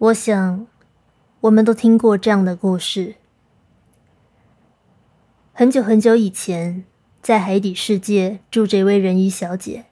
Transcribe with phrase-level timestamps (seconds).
[0.00, 0.64] 我想，
[1.40, 3.16] 我们都听过这样的故事。
[5.52, 6.84] 很久很久以前，
[7.20, 9.86] 在海底世界住着一位人鱼小姐。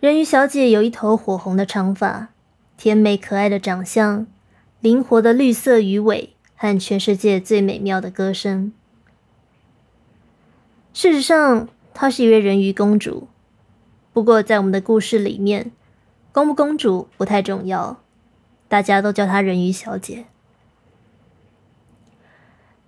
[0.00, 2.30] 人鱼小姐有一头火红的长发，
[2.78, 4.26] 甜美可爱的长相，
[4.80, 8.72] 灵活的绿色鱼尾和全世界最美妙的歌声。
[10.94, 13.28] 事实上，她是一位人鱼公主。
[14.14, 15.70] 不过，在我们的故事里面，
[16.32, 18.00] 公不公主不太重要。
[18.74, 20.24] 大家都叫她人鱼小姐。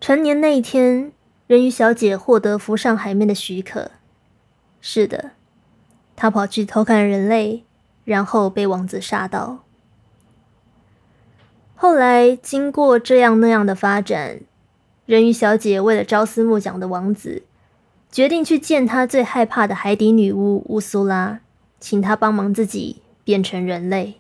[0.01, 1.13] 成年那一天，
[1.47, 3.93] 人鱼小姐获得浮上海面的许可。
[4.81, 5.31] 是的，
[6.17, 7.63] 她跑去偷看人类，
[8.05, 9.61] 然后被王子杀到。
[11.77, 14.41] 后来经过这样那样的发展，
[15.05, 17.45] 人鱼小姐为了朝思暮想的王子，
[18.11, 21.39] 决定去见她最害怕的海底女巫乌苏拉，
[21.79, 24.17] 请她帮忙自己变成人类。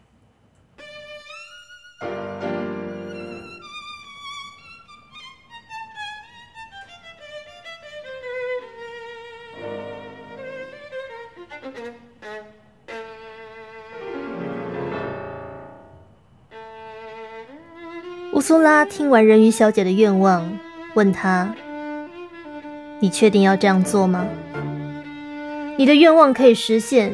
[18.47, 20.56] 苏拉听完人鱼小姐的愿望，
[20.94, 21.52] 问她
[23.02, 24.25] ：“你确定要这样做吗？
[25.77, 27.12] 你的愿望可以实现，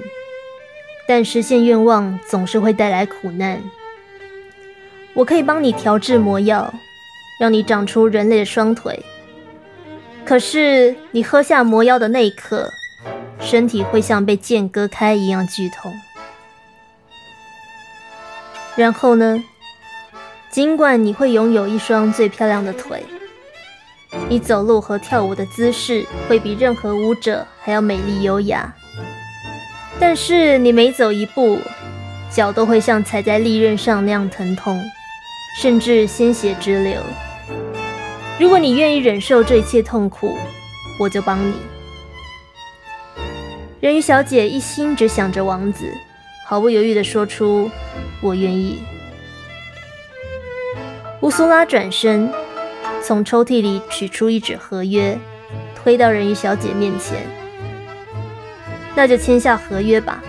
[1.09, 3.59] 但实现愿望总是会带来苦难。
[5.15, 6.71] 我可以帮你调制魔药，
[7.41, 9.03] 让你长出人类的双腿。
[10.27, 12.71] 可是你喝下魔药的那一刻，
[13.41, 15.91] 身体会像被剑割开一样剧痛。
[18.77, 19.43] 然后呢？”
[20.53, 23.03] 尽管你会拥有一双最漂亮的腿，
[24.29, 28.71] 你走路和跳舞的姿势会比任何舞者还要美丽优雅，
[29.99, 31.59] 但是你每走一步，
[32.31, 34.79] 脚都会像踩在利刃上那样疼痛，
[35.59, 37.01] 甚至鲜血直流。
[38.39, 40.37] 如果你愿意忍受这一切痛苦，
[41.01, 41.55] 我就帮你。
[43.81, 45.91] 人鱼小姐一心只想着王子，
[46.47, 47.71] 毫不犹豫地说出
[48.21, 48.83] ：“我愿意。”
[51.23, 52.29] 乌苏拉转身，
[53.01, 55.17] 从抽屉里取出一纸合约，
[55.77, 57.17] 推到人鱼小姐面前。
[58.97, 60.21] 那就签下合约吧。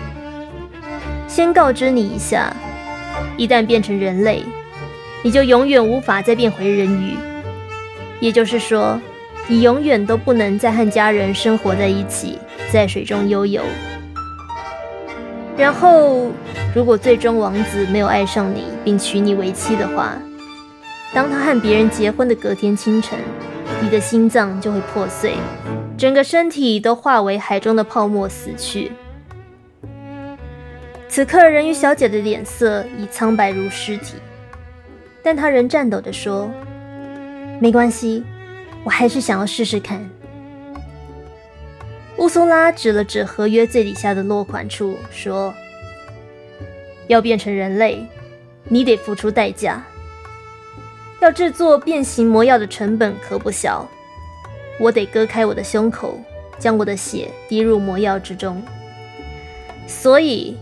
[1.26, 2.54] 先告知你一下，
[3.36, 4.44] 一旦变成人类，
[5.24, 7.16] 你就永远无法再变回人鱼。
[8.20, 8.96] 也就是说，
[9.48, 12.38] 你永远都不能再和家人生活在一起，
[12.72, 13.62] 在水中悠游。
[15.56, 16.30] 然后，
[16.72, 20.16] 如果最终王子没有爱上你，并娶你为妻的话，
[21.14, 23.16] 当他和别人结婚的隔天清晨，
[23.80, 25.34] 你的心脏就会破碎，
[25.96, 28.90] 整个身体都化为海中的泡沫死去。
[31.06, 34.14] 此刻，人鱼小姐的脸色已苍白如尸体，
[35.22, 36.50] 但她仍颤抖着说
[37.62, 38.24] ：“没关系，
[38.82, 40.04] 我还是想要试试看。”
[42.18, 45.54] 乌苏拉指了指合约最底下的落款处，说
[47.06, 48.04] ：“要变成人类，
[48.64, 49.80] 你得付出代价。”
[51.24, 53.88] 要制作变形魔药的成本可不小，
[54.78, 56.20] 我得割开我的胸口，
[56.58, 58.62] 将我的血滴入魔药之中，
[59.86, 60.54] 所以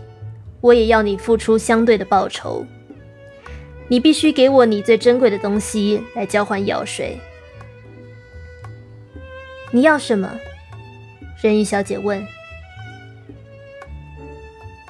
[0.61, 2.65] 我也要你付出相对的报酬。
[3.89, 7.19] 你必须给我你最珍贵的东西来交换药水。
[9.71, 10.39] 你要什么？
[11.41, 12.25] 人鱼小姐问。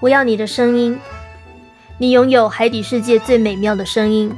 [0.02, 1.00] 我要你的声音，
[1.98, 4.32] 你拥有海底世界最美妙的声音。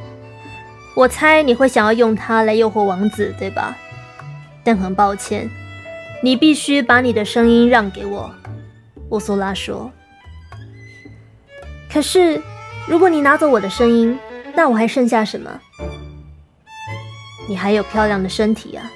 [0.95, 3.75] 我猜你会想要用它来诱惑王子，对吧？
[4.63, 5.49] 但很抱歉，
[6.23, 8.33] 你必须把你的声音让给我。”
[9.11, 9.91] 乌苏拉说。
[11.91, 12.41] “可是，
[12.87, 14.17] 如果你拿走我的声音，
[14.55, 15.59] 那我还剩下什么？
[17.47, 18.89] 你还有漂亮的身体啊，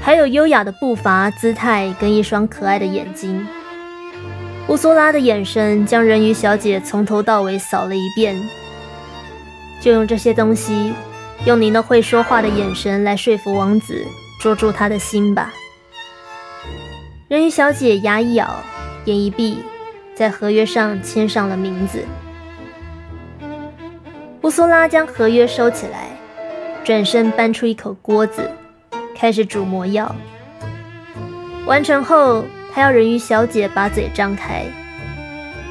[0.00, 3.46] 还有优雅的步伐、姿态跟一双可爱的眼睛。”
[4.68, 8.36] 乌苏拉的眼神将人鱼小姐从头到尾扫了一遍。
[9.80, 10.92] 就用这些东西，
[11.44, 14.04] 用你那会说话的眼神来说服王子，
[14.40, 15.52] 捉住他的心吧。
[17.28, 18.62] 人鱼小姐牙一咬，
[19.04, 19.58] 眼一闭，
[20.14, 22.04] 在合约上签上了名字。
[24.42, 26.08] 乌苏拉将合约收起来，
[26.84, 28.48] 转身搬出一口锅子，
[29.14, 30.14] 开始煮魔药。
[31.66, 34.64] 完成后，他要人鱼小姐把嘴张开，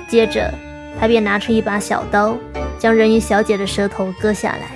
[0.09, 0.53] 接着
[0.99, 2.37] 他便拿出一把小刀。
[2.77, 4.69] 将人鱼小姐的舌头割下来。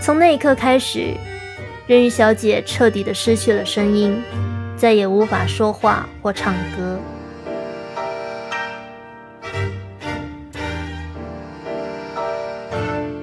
[0.00, 1.12] 从那一刻开始，
[1.86, 4.22] 人鱼小姐彻底的失去了声音，
[4.76, 6.98] 再也无法说话或唱歌。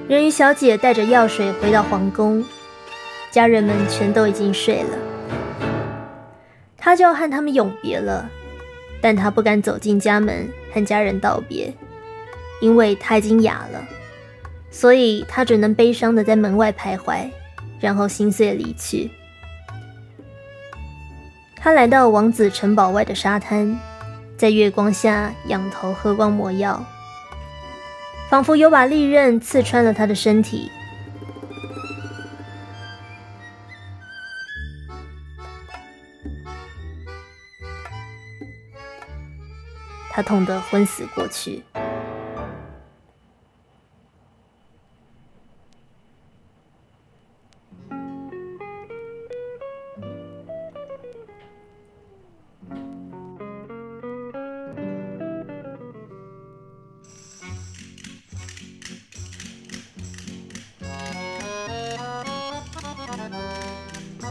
[0.08, 2.44] 人鱼小姐带着药水回到皇宫，
[3.32, 4.98] 家人们全都已经睡了，
[6.78, 8.30] 她就要和他们永别了。
[9.02, 11.74] 但她不敢走进家门和家人道别，
[12.62, 13.84] 因为她已经哑了，
[14.70, 17.30] 所以她只能悲伤的在门外徘徊，
[17.80, 19.10] 然后心碎离去。
[21.56, 23.78] 她来到王子城堡外的沙滩，
[24.38, 26.84] 在月光下仰头喝光魔药。
[28.30, 30.72] 仿佛有把利刃刺穿了他的身体，
[40.14, 41.64] 他痛得昏死过去。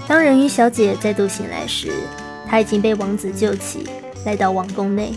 [0.07, 1.93] 当人鱼小姐再度醒来时，
[2.49, 3.89] 她已经被王子救起，
[4.27, 5.15] 来到王宫内。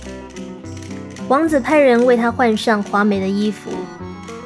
[1.33, 3.71] 王子派人为她换上华美的衣服，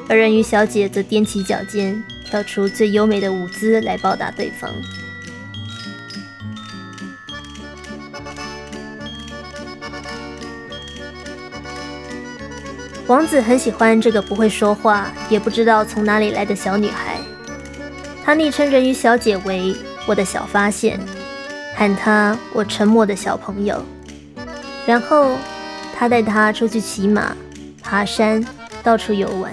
[0.07, 4.71] 而人鱼小姐则踮起脚尖，跳出最优美的舞姿来报答对方。
[13.07, 17.17] 王子很喜欢这个不会说话，也不知道从哪里来的小女孩，
[18.23, 19.75] 他昵称人鱼小姐为。
[20.05, 20.97] 我的小发现，
[21.75, 23.83] 喊她我沉默的小朋友。
[24.85, 25.35] 然后
[25.97, 27.35] 他带他出去骑马、
[27.81, 28.45] 爬山，
[28.83, 29.51] 到处游玩。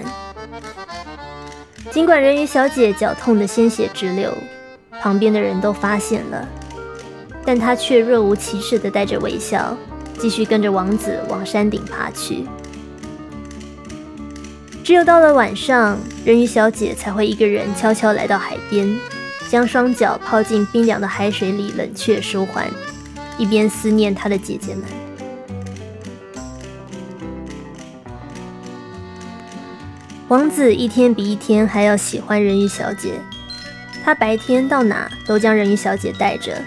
[1.89, 4.31] 尽管人鱼小姐脚痛的鲜血直流，
[5.01, 6.47] 旁边的人都发现了，
[7.43, 9.75] 但她却若无其事的带着微笑，
[10.19, 12.45] 继续跟着王子往山顶爬去。
[14.83, 18.95] 只有到了晚上，人鱼小姐才会一个人悄悄来到海边。
[19.47, 22.67] 将双脚泡进冰凉的海水里，冷却舒缓，
[23.37, 24.83] 一边思念她的姐姐们。
[30.27, 33.13] 王子一天比一天还要喜欢人鱼小姐，
[34.03, 36.59] 他白天到哪都将人鱼小姐带着，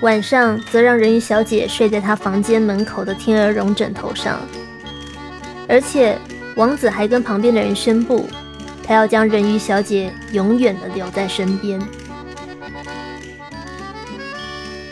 [0.00, 4.40] 晚上则让人鱼小姐睡在他房间门口的天鹅绒枕头上。
[5.68, 6.18] 而且，
[6.54, 8.26] 王子还跟旁边的人宣布，
[8.82, 11.78] 他要将人鱼小姐永远的留在身边。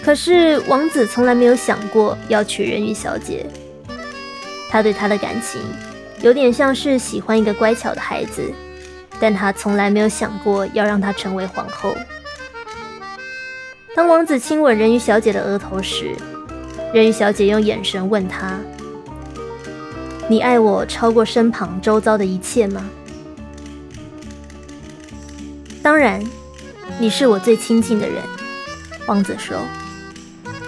[0.02, 3.46] 可是王子从来没有想过要娶人鱼小姐。
[4.68, 5.62] 他对她的感情
[6.24, 8.50] 有点像是喜欢一个乖巧的孩子，
[9.20, 11.94] 但他从来没有想过要让她成为皇后。
[13.94, 16.16] 当王子亲吻人鱼小姐的额头时，
[16.94, 18.58] 人鱼小姐用眼神问他
[20.26, 22.82] ：“你爱我超过身旁周遭的一切吗
[25.82, 26.24] ？”“当然，
[26.98, 28.22] 你是我最亲近的人。”
[29.04, 29.58] 王子说。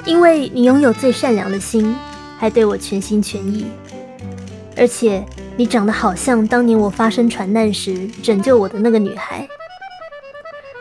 [0.04, 1.96] 因为你拥有最善良的心，
[2.38, 3.66] 还对我全心全意，
[4.76, 5.24] 而且
[5.58, 9.48] 你长得好像当年我发生船难时拯救我的那个女孩。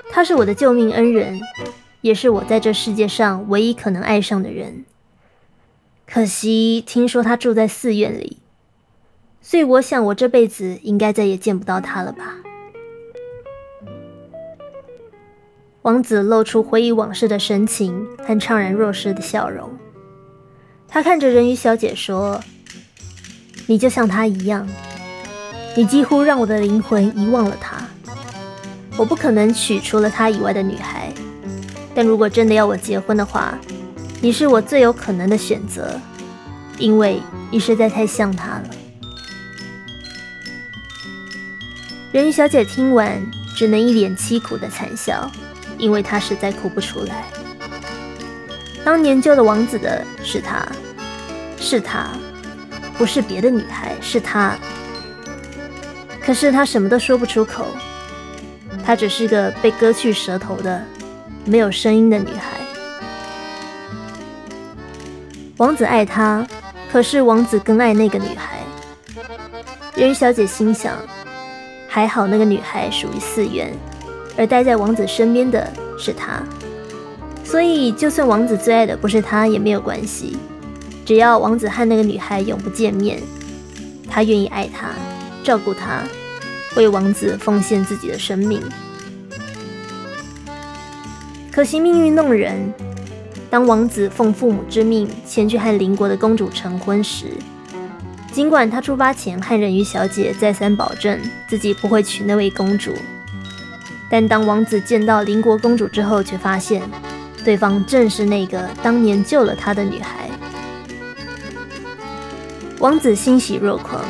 [0.10, 1.39] 她是我的救命恩人，
[2.01, 4.83] 也是我在这世界上唯一可能爱上的人。
[6.06, 8.39] 可惜听说她住在寺院里，
[9.42, 12.35] 所以我想我这辈子应该再也见不到她了吧。
[15.83, 19.69] 王子露出回忆往事的神情和怅然若失的笑容。
[20.88, 22.42] 他看着人鱼小姐说
[23.68, 24.68] ：“你就像她一样，
[25.76, 27.78] 你几乎让我的灵魂遗忘了她。
[28.98, 31.12] 我不可能娶除了她以外的女孩，
[31.94, 33.57] 但如果真的要我结婚的话，
[34.22, 36.00] 你是我最有可能的选择，
[36.78, 38.64] 因为你实在太像她了。”
[42.12, 43.22] 人鱼小姐听完，
[43.56, 45.30] 只能一脸凄苦的惨笑。
[45.78, 47.26] 因为她实在哭不出来。
[48.86, 50.66] 当年救了王子的是他，
[51.60, 52.12] 是他，
[52.97, 54.56] 不是别的女孩，是她。
[56.21, 57.68] 可是她什么都说不出口，
[58.83, 60.83] 她只是个被割去舌头的、
[61.45, 62.57] 没有声音的女孩。
[65.57, 66.45] 王子爱她，
[66.92, 68.59] 可是王子更爱那个女孩。
[69.95, 70.94] 人鱼小姐心想：
[71.87, 73.71] 还好那个女孩属于四元。
[74.37, 76.44] 而待在王子身边的是她，
[77.45, 80.37] 所以就算王子最爱的不是她也没有关系，
[81.06, 83.21] 只要王子和那个女孩永不见面，
[84.09, 84.90] 他愿意爱她，
[85.44, 86.02] 照顾她，
[86.76, 88.59] 为王子奉献自己的生命。
[91.52, 92.74] 可惜命运弄人，
[93.52, 97.28] 当王子奉父母之命前去和邻国的公主成婚时，
[98.31, 102.92] 尽管他出发前和人鱼小姐再三保证自己不会娶那位公主，
[104.09, 106.81] 但当王子见到邻国公主之后，却发现
[107.44, 110.30] 对方正是那个当年救了他的女孩。
[112.85, 114.06] 王子欣喜若狂，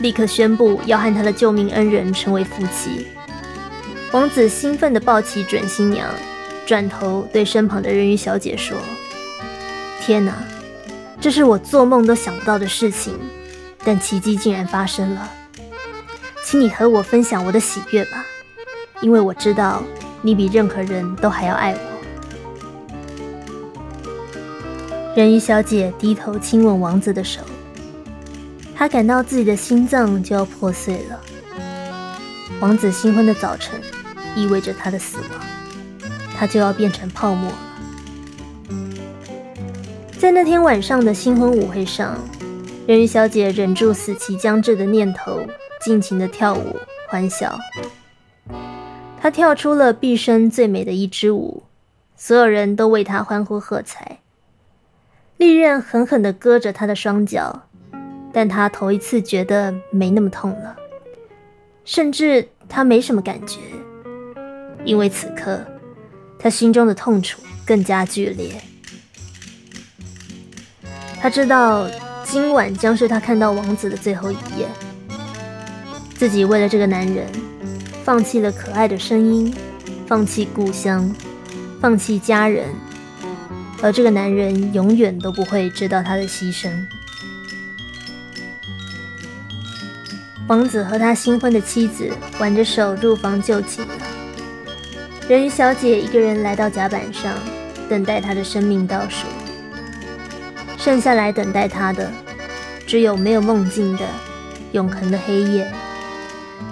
[0.00, 3.06] 立刻宣布要和他的救命恩人成为夫妻。
[4.10, 6.08] 王子兴奋地抱起准新娘，
[6.66, 8.76] 转头对身旁的人鱼小姐说
[10.02, 10.34] ：“天哪，
[11.20, 13.16] 这是我做梦都想不到的事情，
[13.84, 15.30] 但奇迹竟然发生了。
[16.44, 18.26] 请你和我分享我的喜悦吧，
[19.00, 19.80] 因为我知道
[20.22, 21.78] 你比任何人都还要爱我。”
[25.14, 27.42] 人鱼小姐低头亲吻王子的手，
[28.74, 31.20] 她感到自己的心脏就要破碎了。
[32.60, 33.80] 王子新婚的早晨。
[34.34, 35.28] 意味着他的死亡，
[36.38, 37.58] 他就要变成泡沫了。
[40.18, 42.16] 在那天晚上的新婚舞会上，
[42.86, 45.46] 人鱼小姐忍住死期将至的念头，
[45.82, 46.76] 尽情的跳舞
[47.08, 47.58] 欢笑。
[49.20, 51.64] 她跳出了毕生最美的一支舞，
[52.16, 54.20] 所有人都为她欢呼喝彩。
[55.36, 57.64] 利刃狠狠地割着她的双脚，
[58.32, 60.76] 但她头一次觉得没那么痛了，
[61.84, 63.58] 甚至她没什么感觉。
[64.84, 65.64] 因为此刻，
[66.38, 68.60] 他心中的痛楚更加剧烈。
[71.20, 71.88] 他知道
[72.24, 74.66] 今晚将是他看到王子的最后一夜。
[76.16, 77.28] 自己为了这个男人，
[78.02, 79.54] 放弃了可爱的声音，
[80.04, 81.08] 放弃故乡，
[81.80, 82.66] 放弃家人，
[83.80, 86.68] 而这个男人永远都不会知道他的牺牲。
[90.48, 93.94] 王子和他新婚的妻子挽着手入房就寝了。
[95.28, 97.32] 人鱼小姐一个人来到甲板上，
[97.88, 99.26] 等待她的生命倒数。
[100.76, 102.10] 剩下来等待她的，
[102.86, 104.04] 只有没有梦境的
[104.72, 105.70] 永恒的黑夜，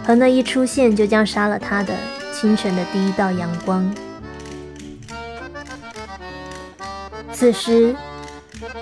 [0.05, 1.95] 和那一出现就将杀了她的
[2.35, 3.89] 清晨的第一道阳光。
[7.33, 7.95] 此时，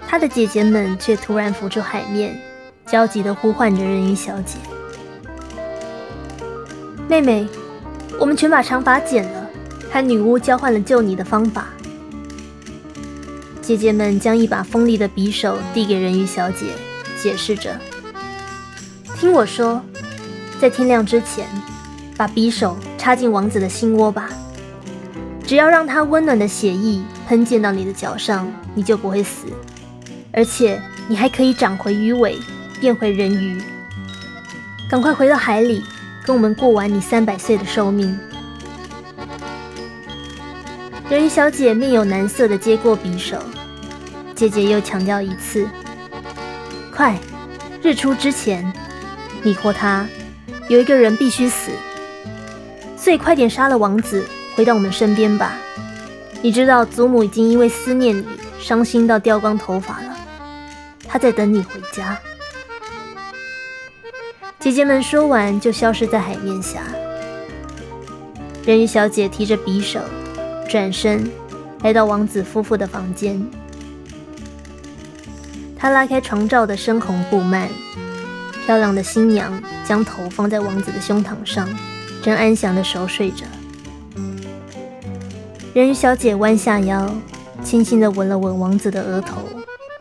[0.09, 2.41] 她的姐姐们却突然浮出海面，
[2.87, 4.57] 焦急地呼唤着人鱼小姐
[7.09, 7.49] ：“妹妹，
[8.21, 9.47] 我们全把长发剪了。”
[9.91, 11.69] 和女巫交换了救你的方法。
[13.63, 16.67] 姐姐们将一把锋利的匕首递给人鱼小姐，
[17.19, 17.75] 解释着
[19.19, 19.83] ：“听我说，
[20.61, 21.47] 在天亮之前，
[22.19, 24.29] 把匕首插进王子的心窝吧。
[25.47, 29.47] 只要让他温暖的血液喷溅到你的脚上，你就不会死，
[30.33, 32.39] 而且你还可以长回鱼尾，
[32.79, 33.59] 变回人鱼。
[34.91, 35.83] 赶快回到海里，
[36.29, 38.15] 跟我们过完你三百岁的寿命。”
[41.09, 43.39] 人鱼小姐面有难色的接过匕首，
[44.35, 45.67] 姐姐又强调一次
[46.95, 47.19] ：“快，
[47.83, 48.71] 日出之前，
[49.43, 50.07] 你或他
[50.69, 51.71] 有一个人必须死，
[52.95, 54.23] 所以快点杀了王子，
[54.55, 55.55] 回到我们身边吧。
[56.43, 58.27] 你知道祖母已经因为思念你，
[58.61, 60.15] 伤心到掉光头发了，
[61.09, 62.19] 她在等你回家。”
[64.61, 66.83] 姐姐们说完，就消失在海面下。
[68.65, 70.01] 人鱼小姐提着匕首。
[70.69, 71.31] 转身
[71.83, 73.43] 来到王子夫妇的房间，
[75.79, 77.69] 她拉开床罩的深红布幔，
[78.67, 81.67] 漂亮的新娘将头放在王子的胸膛上，
[82.23, 83.47] 正安详的熟睡着。
[85.73, 87.11] 人鱼小姐弯下腰，
[87.65, 89.39] 轻轻的吻了吻王子的额头，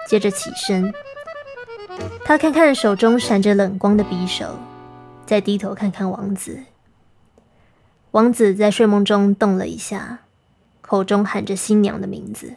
[0.09, 0.93] 接着起身。
[2.27, 4.57] 他看看手中闪着冷光的匕首，
[5.25, 6.61] 再低头看看王子。
[8.11, 10.19] 王子在睡梦中动了一下。
[10.81, 12.55] 口中喊着新娘的名字，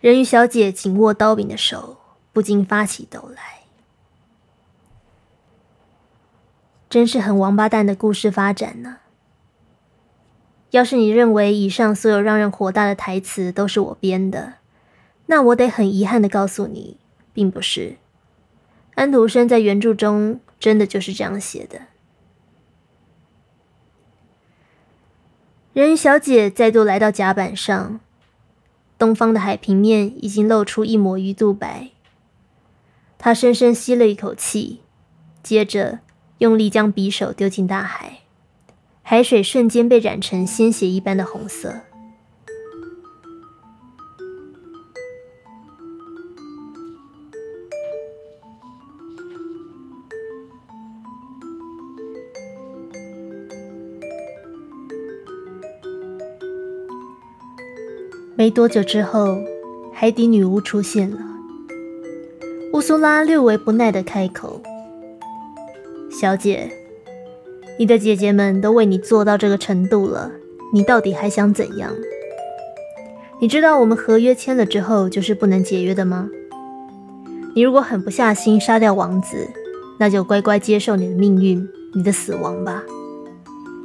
[0.00, 1.96] 人鱼小姐紧握刀柄的手
[2.34, 3.60] 不禁发起抖来。
[6.90, 8.98] 真是很王八蛋的故事发展呢！
[10.70, 14.54] 要是你认为以上所有让人火大的台词都是我编的，
[15.30, 16.96] 那我得很遗憾的告诉你，
[17.32, 17.98] 并不是。
[18.96, 21.82] 安徒生在原著中真的就是这样写的。
[25.72, 28.00] 人鱼小姐再度来到甲板上，
[28.98, 31.90] 东方的海平面已经露出一抹鱼肚白。
[33.16, 34.80] 她深深吸了一口气，
[35.44, 36.00] 接着
[36.38, 38.22] 用力将匕首丢进大海，
[39.02, 41.82] 海水瞬间被染成鲜血一般的红色。
[58.40, 59.36] 没多久之后，
[59.92, 61.18] 海底女巫出现了。
[62.72, 64.62] 乌苏拉略为不耐的开口
[66.10, 66.70] ：“小姐，
[67.78, 70.32] 你的姐姐们都为你做到这个程度了，
[70.72, 71.92] 你到底还想怎样？
[73.40, 76.30] 你知道我们合约签了之后就是不能解约的吗？
[77.54, 79.50] 你如果狠不下心杀掉王子，
[79.98, 82.82] 那就乖乖接受你的命运，你的死亡吧，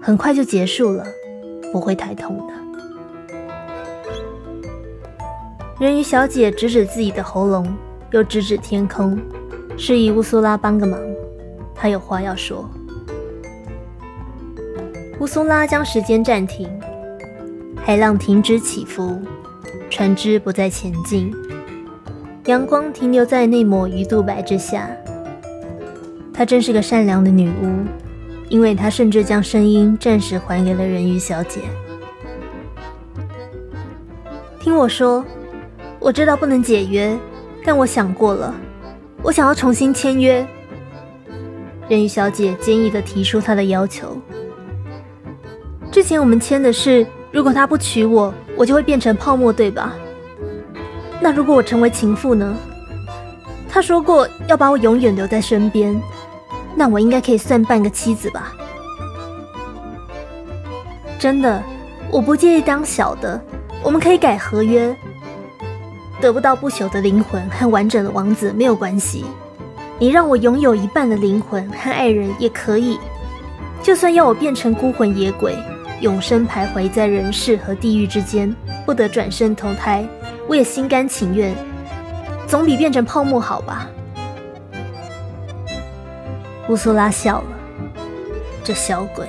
[0.01, 1.05] 很快就结束了，
[1.73, 2.53] 不会太痛的。”
[5.77, 7.75] 人鱼小姐指指自己的喉咙。
[8.11, 9.19] 又指指天空，
[9.75, 10.97] 示意乌苏拉帮个忙，
[11.73, 12.69] 她有话要说。
[15.19, 16.69] 乌苏拉将时间暂停，
[17.83, 19.19] 海浪停止起伏，
[19.89, 21.33] 船只不再前进，
[22.45, 24.89] 阳光停留在那抹鱼肚白之下。
[26.33, 27.83] 她真是个善良的女巫，
[28.47, 31.59] 因为她甚至将声音暂时还给了人鱼小姐。
[34.61, 35.25] 听我说，
[36.05, 37.17] 我知道不能解约。
[37.65, 38.53] 但我想过了，
[39.23, 40.45] 我想要重新签约。
[41.89, 44.15] 人鱼小姐坚毅的提出她的要求。
[45.91, 49.95] 之前我们签的是，如果他不娶我，我就会变成泡沫，对吧？
[51.19, 52.55] 那如果我成为情妇呢？
[53.67, 55.99] 他说过要把我永远留在身边，
[56.75, 58.53] 那我应该可以算半个妻子吧？
[61.17, 61.63] 真的，
[62.11, 63.41] 我不介意当小的，
[63.81, 64.95] 我们可以改合约。
[66.25, 69.23] 得不到不朽的灵魂和完整的王子没有关系，
[69.99, 72.97] 你让我拥有一半的灵魂和爱人也可以。
[73.83, 75.55] 就算要我变成孤魂野鬼，
[76.01, 78.51] 永生徘徊在人世和地狱之间，
[78.87, 80.03] 不得转生投胎，
[80.47, 81.53] 我也心甘情愿。
[82.47, 83.87] 总比变成泡沫好吧？
[86.69, 87.47] 乌苏拉笑了，
[88.63, 89.27] 这小鬼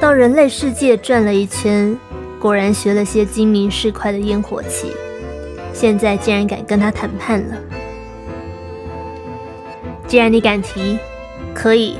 [0.00, 1.96] 到人类世界转了一圈，
[2.40, 4.92] 果然学了些精明市侩的烟火气。
[5.72, 7.56] 现在竟然敢跟他谈判了！
[10.06, 10.98] 既然你敢提，
[11.54, 11.96] 可以，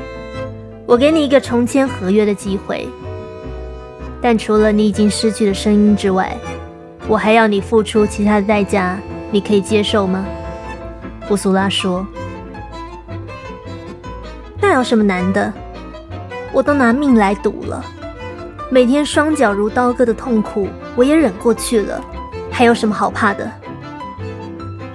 [0.86, 2.86] 我给你一个重签合约的机会。
[4.20, 6.36] 但除了你已经失去的声音之外，
[7.08, 8.98] 我还要你付出其他的代价，
[9.30, 10.24] 你可以接受吗？
[11.30, 12.06] 乌苏拉说
[14.60, 15.52] ：“那有什么难的？
[16.52, 17.82] 我都拿命来赌了，
[18.70, 21.98] 每天双脚如刀割的痛苦我也忍过去了，
[22.50, 23.50] 还有什么好怕的？”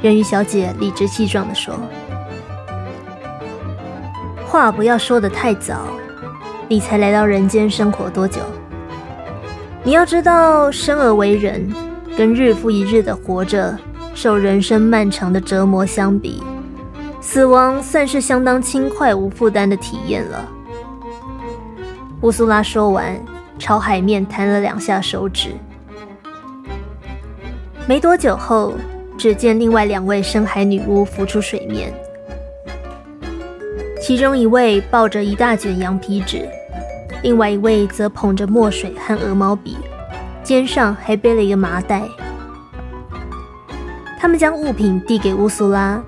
[0.07, 1.77] 人鱼小姐理直气壮地说
[4.47, 5.87] ：“话不要说的太早，
[6.69, 8.39] 你才来到人间生活多久？
[9.83, 11.69] 你要知道，生而为人，
[12.15, 13.77] 跟日复一日的活着，
[14.15, 16.41] 受人生漫长的折磨相比，
[17.19, 20.47] 死亡算是相当轻快无负担的体验了。”
[22.23, 23.13] 乌苏拉说完，
[23.59, 25.49] 朝海面弹了两下手指。
[27.85, 28.73] 没多久后。
[29.17, 31.91] 只见另外两位深海女巫浮出水面，
[33.99, 36.47] 其中一位抱着一大卷羊皮纸，
[37.23, 39.75] 另外一位则捧着墨水和鹅毛笔，
[40.43, 42.03] 肩上还背了一个麻袋。
[44.19, 46.01] 他们将物品递给乌苏拉，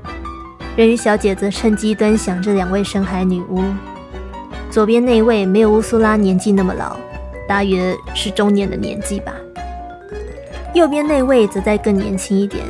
[0.76, 3.64] 人鱼小姐则趁机端详这两位深海女巫。
[4.70, 6.96] 左边那位没有乌苏拉年纪那么老，
[7.48, 9.34] 大约是中年的年纪吧。
[10.76, 12.64] 右边那位则再更年轻一点。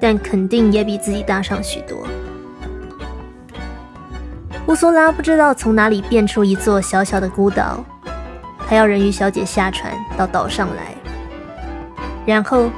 [0.00, 2.06] 但肯定也比自己大上许多。
[4.66, 7.84] 乌苏拉不知道从哪里变出一座小小的孤岛，
[8.68, 10.94] 他要人鱼小姐下船到岛上来。
[12.26, 12.68] 然后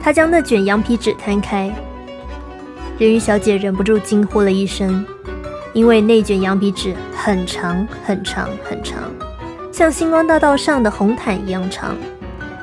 [0.00, 1.72] 他将那卷羊皮纸摊开，
[2.98, 5.06] 人鱼小姐忍不住惊呼了一声，
[5.72, 8.98] 因为那卷羊皮纸很长很长很长，
[9.70, 11.96] 像星光大道上的红毯一样长，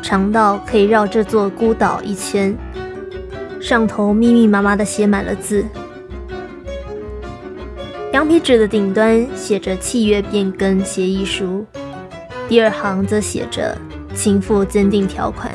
[0.01, 2.53] 长到可以绕这座孤岛一圈。
[3.65, 5.65] 上头密密麻麻的写满了字，
[8.13, 11.65] 羊皮纸的顶端写着契约变更协议书，
[12.47, 13.75] 第二行则写着
[14.13, 15.51] 情妇增订条款。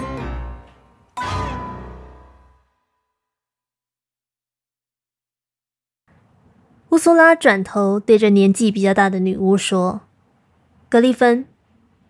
[6.89, 10.01] 乌苏拉转头对着年纪比较大的女巫说
[10.91, 11.47] ：“格丽芬，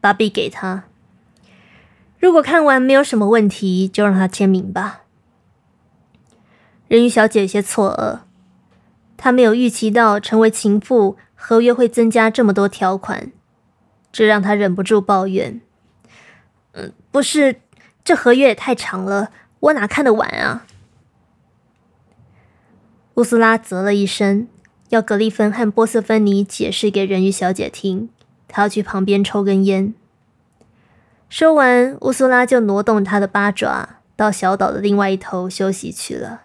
[0.01, 0.85] 把笔给他。
[2.19, 5.03] 如果看完没有什么问题，就让他签名吧。”
[6.91, 8.27] 人鱼小姐有些错愕，
[9.17, 13.31] 她没有预期到成为情妇合约会增加这么多条款，
[14.11, 15.61] 这让她忍不住抱怨
[16.75, 17.61] ：“嗯，不是，
[18.03, 20.67] 这合约也太长了，我哪看得完啊？”
[23.15, 24.49] 乌苏拉啧了一声，
[24.89, 28.09] 要格丽芬和波瑟芬妮解释给人鱼小姐听，
[28.49, 29.95] 她要去旁边抽根烟。
[31.29, 36.41] 说完，乌苏拉就挪动她的八爪，到小岛的另外一头休息去了。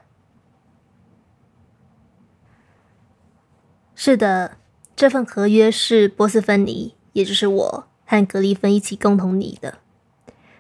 [3.96, 4.58] 是的，
[4.96, 9.76] 这份合约是波斯芬尼，也就是我和格里芬一起共同拟的。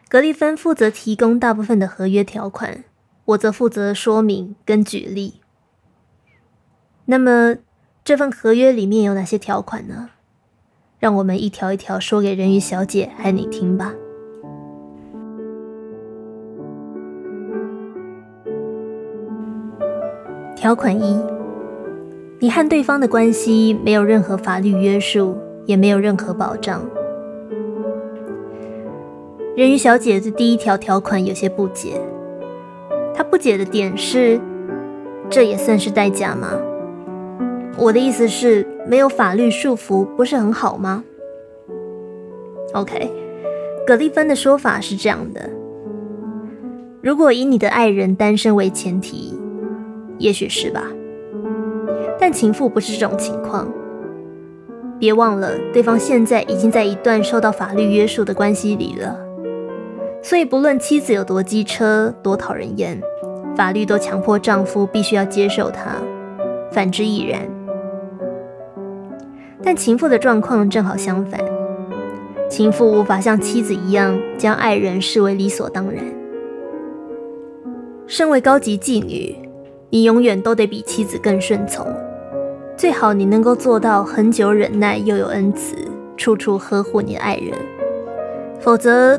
[0.08, 2.86] 格里芬负责提供大部分的合约条款，
[3.26, 5.42] 我则负责说明跟举例。
[7.06, 7.58] 那么，
[8.04, 10.12] 这份合约里面有哪些条款呢？
[10.98, 13.94] 让我们一条一条说给人鱼小姐和你听吧。
[20.56, 21.35] 条款一：
[22.46, 26.80] 你和对方的关系没有任何法律约束，也没有任何保障。
[29.56, 32.00] 人鱼小姐对第一条条款有些不解，
[33.16, 34.40] 她不解的点是：
[35.28, 36.50] 这也算是代价吗？
[37.80, 41.04] 我的意思是，没有法律束缚不是很好吗
[42.74, 43.10] ？OK，
[43.88, 45.50] 葛丽芬的说法是这样的：
[47.02, 49.34] 如果以你的爱人单身为前提，
[50.20, 50.84] 也许是吧。
[52.28, 53.72] 但情妇不是这种情况。
[54.98, 59.16] 别忘了，对方现在已经在一段受到法律约束的关系里了，
[60.24, 63.00] 所以不论妻子有多机车、多讨人厌，
[63.56, 65.98] 法律都强迫丈夫必须要接受她，
[66.72, 67.42] 反之亦然。
[69.62, 71.40] 但情妇的状况正好相反，
[72.50, 76.04] 情妇无法像妻子一样将爱人视为理所当然。
[78.08, 79.36] 身为高级妓女，
[79.92, 81.86] 你永远都得比妻子更顺从，
[82.78, 85.76] 最好你能够做到很久忍耐又有恩慈，
[86.18, 87.54] 处处呵护你的爱人。
[88.60, 89.18] 否则，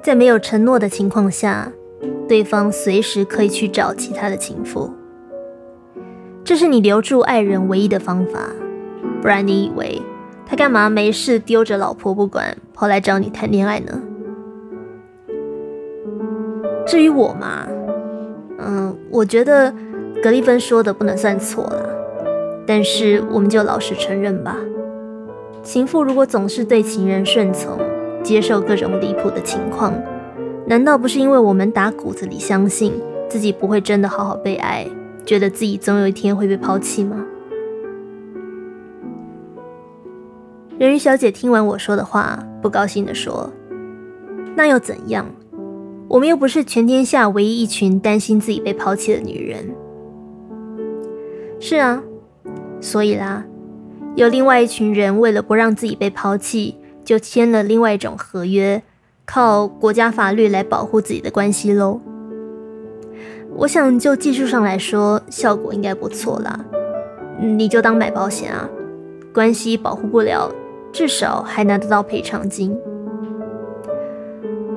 [0.00, 1.72] 在没有承诺的情况下，
[2.28, 4.92] 对方随时可以去找其他的情妇，
[6.44, 8.50] 这是你留住爱人唯一的方法。
[9.20, 10.00] 不然你以为
[10.46, 14.00] 他干嘛没事丢着老婆不管，跑来找你谈恋爱呢？
[16.86, 17.66] 至于我嘛，
[18.58, 19.74] 嗯，我觉得
[20.22, 21.90] 格丽芬说的不能算错了。
[22.66, 24.56] 但是我们就老实承认吧，
[25.62, 27.78] 情妇如果总是对情人顺从，
[28.22, 29.92] 接受各种离谱的情况，
[30.66, 32.92] 难道不是因为我们打骨子里相信
[33.28, 34.86] 自己不会真的好好被爱，
[35.26, 37.26] 觉得自己总有一天会被抛弃吗？
[40.78, 43.52] 人鱼小姐听完我说的话，不高兴地说
[44.56, 45.26] ：“那又怎样？
[46.08, 49.74] 我们又不是全天下唯一一群担心自己被抛弃的女人。”
[51.60, 52.02] 是啊，
[52.84, 53.42] 所以啦，
[54.14, 58.82] 有另外一群人为了不让自己被抛弃，就签了另外一种合约，
[59.24, 61.98] 靠国家法律来保护自己的关系喽。
[63.56, 66.62] 我想就技术上来说，效果应该不错啦。
[67.40, 68.68] 你就当买保险啊，
[69.32, 70.52] 关系保护不了。
[70.92, 72.78] 至少还拿得到赔偿金。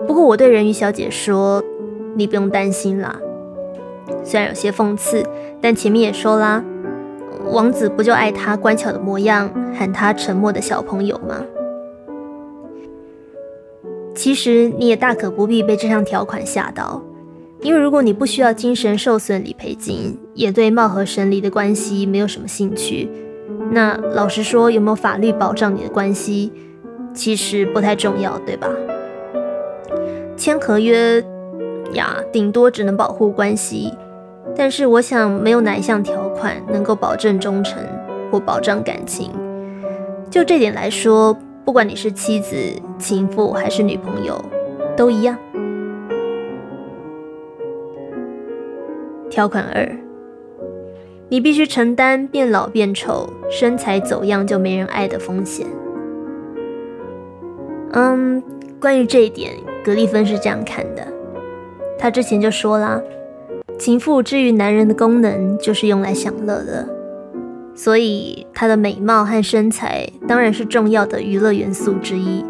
[0.07, 1.61] 不过我对人鱼小姐说
[2.15, 3.19] ：“你不用担心啦。”
[4.23, 5.23] 虽然有些讽刺，
[5.61, 6.63] 但前面也说啦，
[7.51, 11.43] 王子不就爱他乖巧的模样，喊他沉默的小朋友吗？
[14.13, 17.01] 其实你也大可不必被这项条款吓到，
[17.61, 23.09] 因为如果你不需要精神受损理赔金，也对貌合神离的关系没有什么兴趣。
[23.71, 26.51] 那老实说，有没有法律保障你的关系，
[27.13, 28.67] 其实不太重要，对吧？
[30.35, 31.23] 签合约
[31.93, 33.93] 呀，顶多只能保护关系，
[34.57, 37.77] 但是我想没有哪一项条款能够保证忠诚
[38.31, 39.31] 或保障感情。
[40.31, 42.55] 就这点来说，不管你是妻子、
[42.97, 44.43] 情妇还是女朋友，
[44.95, 45.37] 都一样。
[49.29, 49.87] 条款二。
[51.29, 55.67] 你必须承担变老变丑、身材走样就没人爱的风险。
[57.91, 58.41] 嗯，
[58.79, 59.51] 关于这一点，
[59.83, 61.05] 格丽芬是这样看的。
[61.99, 63.01] 他之前就说啦，
[63.77, 66.87] 情妇之于男人的功能就是用来享乐的，
[67.75, 72.43] 所以她的美貌和身材当然是重要的娱乐元素之一。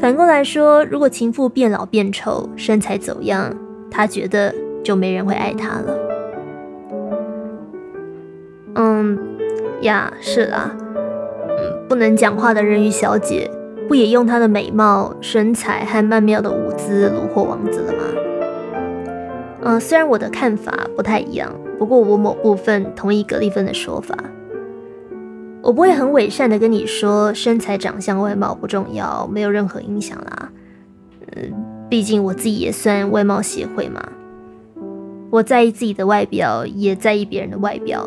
[0.00, 3.54] 反过来说，如果情妇变老变丑、身材走样，
[3.90, 5.98] 她觉得就没人会爱她了。
[8.76, 9.18] 嗯
[9.82, 13.50] 呀，是啦，嗯，不能讲话的人鱼小姐，
[13.86, 17.98] 不也用她的美貌、身材和曼妙的舞姿虏获王子了吗？
[19.64, 24.14] 嗯，虽然我的看法不太一样，不过我某部分同意格丽芬的说法。
[25.62, 30.52] 我不会很伪善的跟你说，身材、长相、外貌不重要，没有任何影响啦。
[31.34, 31.52] 嗯，
[31.88, 34.06] 毕竟我自己也算外貌协会嘛，
[35.30, 38.06] 我在意自己的外表，也在意别人的外表。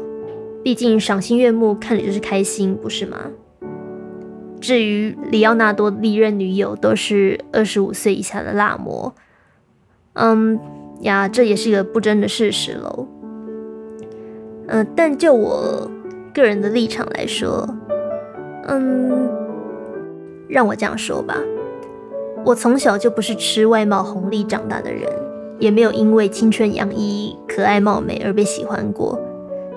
[0.64, 3.18] 毕竟赏心悦目，看着就是开心，不是吗？
[4.62, 9.16] 至于里奥纳多历任女友都是二十五岁以下的辣模，
[10.14, 10.60] 嗯
[11.02, 13.08] 呀，这也是一个不争的事实喽。
[14.68, 15.90] 嗯，但就我
[16.34, 17.68] 个人的立场来说，
[18.68, 19.30] 嗯，
[20.48, 21.36] 让我这样说吧，
[22.44, 25.04] 我从小就不是吃外貌红利长大的人，
[25.60, 29.18] 也没有因为青春洋溢、可爱貌美而被喜欢过，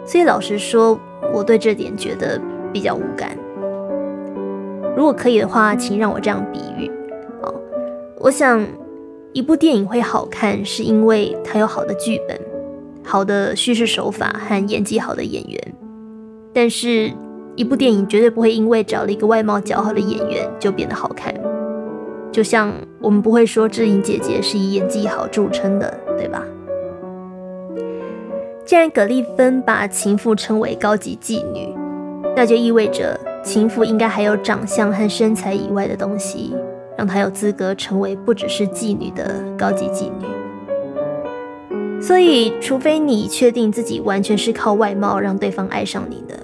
[0.04, 0.98] 所以老实说，
[1.32, 2.40] 我对这点觉得
[2.72, 3.30] 比较无感。
[4.96, 6.90] 如果可以的话，请让我这样比喻。
[7.42, 7.54] 哦，
[8.18, 8.60] 我想
[9.32, 12.38] 一部电影会好看，是因为它有好的剧本、
[13.04, 15.74] 好的叙事手法和演技好的演员。
[16.52, 17.12] 但是，
[17.54, 21.32] 一部电影绝对不会因为找了一个外貌姣好的演员就变得好看。
[22.32, 26.44] 就像我们不会说志颖姐姐是以演技好著称的，对吧？
[28.64, 31.72] 既然葛丽芬把情妇称为高级妓女，
[32.34, 33.18] 那就意味着。
[33.42, 36.54] 情妇应该还有长相和身材以外的东西，
[37.00, 40.26] 让她有资格成为不只是妓女的高级妓女。
[41.98, 46.38] 所以，除非你确定自己完全是靠外貌让对方爱上你的，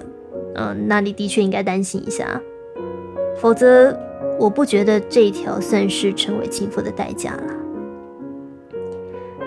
[0.55, 2.41] 嗯，那你的确应该担心一下。
[3.39, 3.95] 否则，
[4.39, 7.43] 我不觉得这一条算是成为情妇的代价了。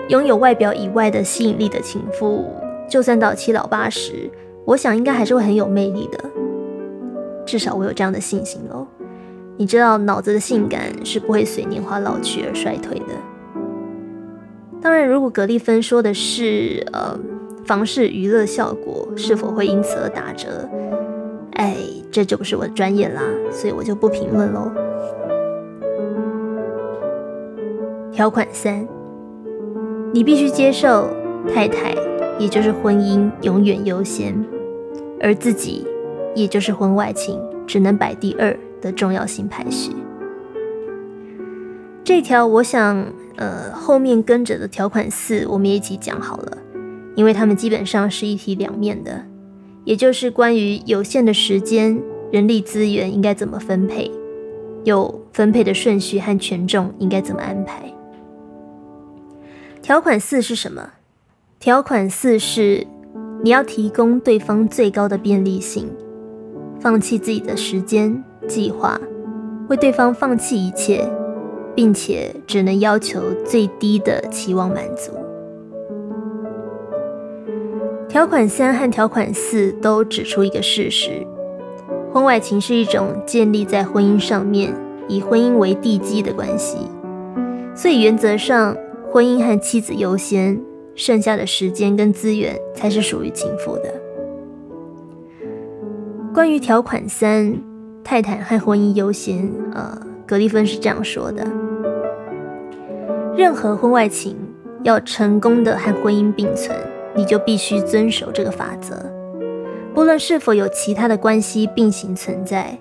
[0.07, 2.45] 拥有外表以外的吸引力的情妇，
[2.89, 4.31] 就算到七老八十，
[4.63, 6.23] 我想应该还是会很有魅力的。
[7.45, 8.87] 至少我有这样的信心喽。
[9.57, 13.05] 你知道，脑子的性感是不会随年华老去而衰退的。
[14.81, 17.17] 当然，如果格丽芬说的是呃
[17.65, 20.67] 房事娱乐效果是否会因此而打折，
[21.53, 21.75] 哎，
[22.11, 24.71] 这就不是我的专业啦，所以我就不评论喽。
[28.11, 28.87] 条款三，
[30.11, 31.07] 你必须接受
[31.53, 31.95] 太太，
[32.39, 34.35] 也就是婚姻永远优先，
[35.21, 35.85] 而自己。
[36.33, 37.37] 也就是婚外情
[37.67, 39.91] 只能摆第二的重要性排序。
[42.03, 43.05] 这条我想，
[43.37, 46.57] 呃，后面跟着的条款四，我们也一起讲好了，
[47.15, 49.25] 因为它们基本上是一体两面的，
[49.85, 54.11] 也就是关于有限的时间、人力资源应该怎么分配，
[54.83, 57.93] 有分配的顺序和权重应该怎么安排。
[59.81, 60.93] 条款四是什么？
[61.59, 62.85] 条款四是
[63.43, 65.87] 你要提供对方最高的便利性。
[66.79, 68.99] 放弃自己的时间计划，
[69.69, 71.07] 为对方放弃一切，
[71.73, 75.13] 并且只能要求最低的期望满足。
[78.09, 81.25] 条款三和条款四都指出一个事实：
[82.11, 84.75] 婚外情是一种建立在婚姻上面、
[85.07, 86.77] 以婚姻为地基的关系，
[87.73, 88.75] 所以原则上
[89.09, 90.61] 婚姻和妻子优先，
[90.93, 93.93] 剩下的时间跟资源才是属于情妇的。
[96.33, 97.61] 关于条款三，
[98.03, 99.49] 泰坦和婚姻优先。
[99.73, 101.45] 呃，格里芬是这样说的：
[103.35, 104.35] 任何婚外情
[104.83, 106.77] 要成功的和婚姻并存，
[107.15, 108.95] 你就必须遵守这个法则。
[109.93, 112.77] 不论是否有其他的关系并行存在，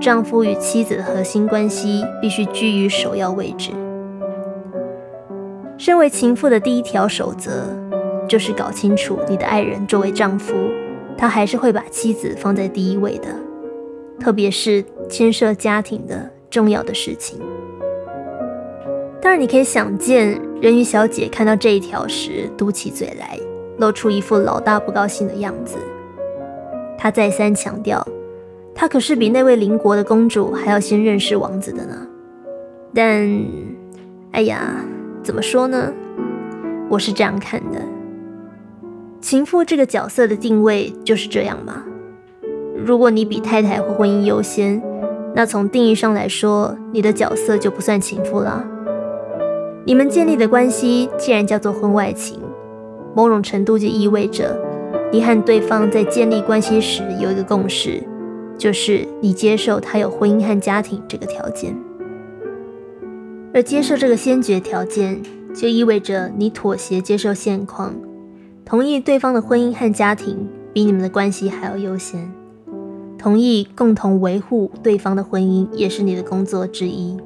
[0.00, 3.70] 丈夫与妻子的核心关系必须居于首要位置。
[5.76, 7.50] 身为情妇的第一条守则，
[8.26, 10.54] 就是搞清楚你的爱人作为丈夫。
[11.16, 13.28] 他还是会把妻子放在第一位的，
[14.20, 17.40] 特别是牵涉家庭的重要的事情。
[19.20, 23.38] 当然，你可以想见，人鱼小姐看到这一条时，嘟起嘴来，
[23.78, 25.76] 露出一副老大不高兴的样子。
[26.96, 28.06] 她再三强调，
[28.74, 32.06] 她可是比那位邻国的公主还要先认识王子的呢。
[32.94, 33.28] 但，
[34.32, 34.84] 哎呀，
[35.22, 35.92] 怎么说呢？
[36.88, 37.80] 我是这样看的。
[39.20, 41.84] 情妇这个角色的定位就是这样吗？
[42.84, 44.82] 如果你比太太或婚姻优先，
[45.34, 48.64] 那从定义上来说，你的角色就不算情妇了。
[49.84, 52.40] 你们建立的关系既然叫做婚外情，
[53.14, 54.58] 某种程度就意味着
[55.12, 58.02] 你和对方在建立关系时有一个共识，
[58.56, 61.74] 就是你接受他有婚姻和家庭这个条件，
[63.54, 65.22] 而接受这个先决条件，
[65.54, 67.94] 就意味着你妥协接受现况。
[68.64, 72.30] 同意对方的婚姻和家庭比你们的关系还要优先，
[73.18, 77.16] 同意共同维护对方的婚姻也是你的工作之一，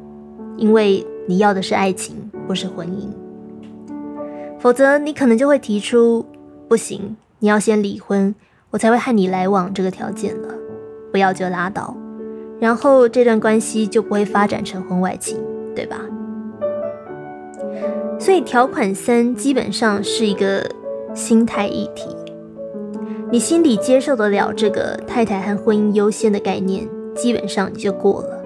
[0.57, 3.09] 因为你要的是爱情，不是婚姻。
[4.59, 6.25] 否则，你可能就会提出
[6.67, 8.35] 不行，你要先离婚，
[8.71, 10.49] 我才会和你来往这个条件了。
[11.13, 11.95] 不要就拉倒，
[12.59, 15.39] 然后这段关系就不会发展成婚外情，
[15.77, 16.01] 对吧？
[18.19, 20.65] 所以条款三基本上是一个。
[21.15, 22.07] 心态议题，
[23.33, 28.45] 你心里接受得了这个太太和婚姻优先的概念，基本上你就过了。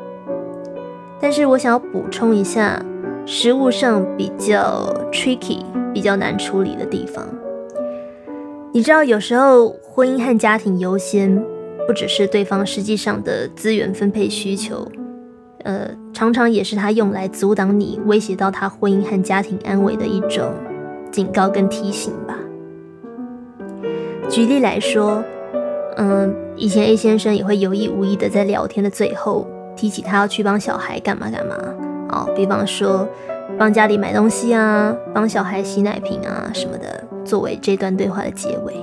[1.21, 2.81] 但是我想要补充一下，
[3.27, 7.27] 实物上比较 tricky、比较难处理的地方。
[8.73, 11.45] 你知道，有时候婚姻和家庭优先，
[11.89, 14.87] 不只是对方实际上的资源分配需求，
[15.65, 20.53] 呃，常常也是他用来阻挡你威胁到他婚姻和家庭安危的一种
[21.11, 22.39] 警告跟提醒吧。
[24.29, 25.23] 举例来说，
[25.97, 31.57] 嗯，以前 A 先生也会有意无意的在聊天的最后提起他要去帮小孩干嘛干嘛
[32.11, 33.09] 哦，比方说
[33.59, 38.75] 帮家里买东西啊，帮小孩洗奶瓶啊什么的，作为这段对话的结尾。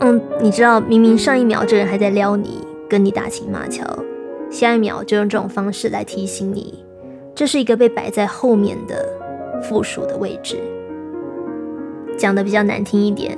[0.00, 3.84] 嗯，你知道，明明上一秒这人还在撩你，跟你打情骂俏，
[4.50, 6.84] 下一秒就用这种方式来提醒你，
[7.34, 9.04] 这是一个被摆在后面的
[9.62, 10.56] 附属的位置。
[12.16, 13.36] 讲的比较难听一点。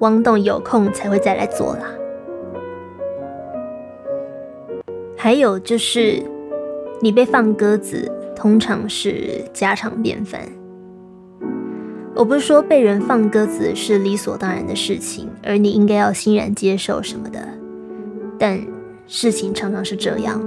[0.00, 1.82] 汪洞有空才会再来做啦。
[5.16, 6.22] 还有就是，
[7.00, 10.40] 你被放鸽子，通常是家常便饭。
[12.14, 17.40] 我不是说被人放鸽子是理所当然的事情，而你应该要欣然接受什么的，
[18.38, 18.58] 但
[19.06, 20.40] 事情常常是这样，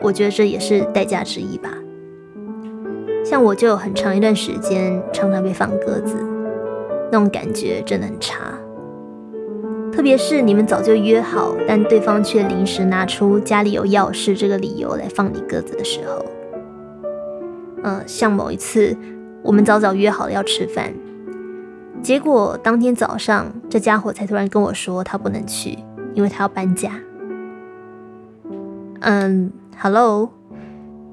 [0.00, 1.70] 我觉得这也是代价之一吧。
[3.24, 6.16] 像我就有很长一段时间常常被放鸽子，
[7.10, 8.36] 那种感觉真的很差。
[9.92, 16.24] 特别是你们早就约好，但对方却临时拿出家里有要事这个理由来放你鸽子的时候，
[17.82, 18.96] 呃，像某一次
[19.42, 20.92] 我们早早约好了要吃饭，
[22.02, 25.78] 结果当天早上这家伙才突然跟我说他不能去，
[26.14, 26.90] 因为他要搬家。
[29.00, 30.30] 嗯，Hello，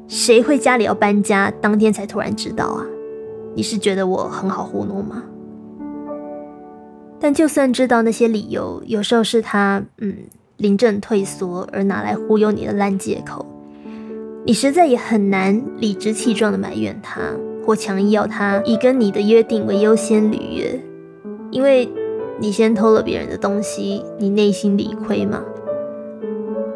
[0.07, 2.85] 谁会家里要搬家当天才突然知道啊？
[3.55, 5.23] 你是觉得我很好糊弄吗？
[7.19, 10.15] 但就算知道那些理由，有时候是他嗯
[10.57, 13.45] 临阵退缩而拿来忽悠你的烂借口，
[14.45, 17.19] 你实在也很难理直气壮的埋怨他，
[17.65, 20.79] 或强硬要他以跟你的约定为优先履约，
[21.51, 21.89] 因为
[22.39, 25.43] 你先偷了别人的东西，你内心理亏嘛。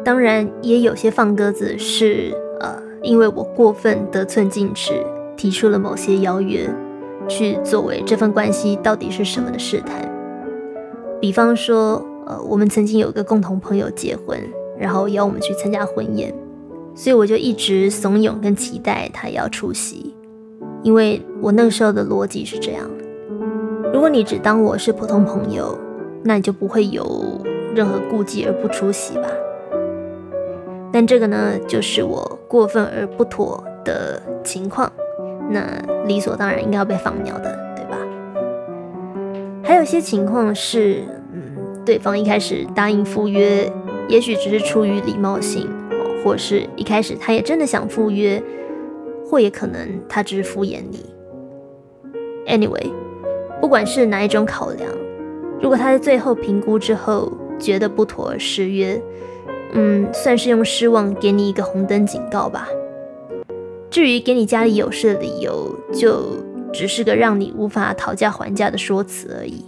[0.04, 4.92] 当然，也有些放鸽子是呃，因为我过分得寸进尺，
[5.36, 6.68] 提出了某些邀约，
[7.26, 10.13] 去作为这份关系到底是什么的试探。
[11.24, 14.38] 比方说，呃，我们曾经有一个共同朋友结婚，
[14.78, 16.34] 然后邀我们去参加婚宴，
[16.94, 20.14] 所以我就一直怂恿跟期待他要出席，
[20.82, 22.84] 因为我那个时候的逻辑是这样：
[23.90, 25.78] 如果你只当我是普通朋友，
[26.22, 27.40] 那你就不会有
[27.74, 29.26] 任何顾忌而不出席吧。
[30.92, 34.92] 但这个呢，就是我过分而不妥的情况，
[35.48, 35.64] 那
[36.06, 37.64] 理所当然应该要被放鸟的。
[39.66, 43.72] 还有些情况是，嗯，对方一开始答应赴约，
[44.08, 45.66] 也许只是出于礼貌性，
[46.22, 48.40] 或是一开始他也真的想赴约，
[49.24, 51.06] 或也可能他只是敷衍你。
[52.46, 52.92] Anyway，
[53.58, 54.90] 不管是哪一种考量，
[55.62, 59.00] 如果他在最后评估之后觉得不妥而失约，
[59.72, 62.68] 嗯，算是用失望给你一个红灯警告吧。
[63.88, 66.22] 至于给你家里有事的理由，就。
[66.74, 69.64] 只是个让你无法讨价还价的说辞而已。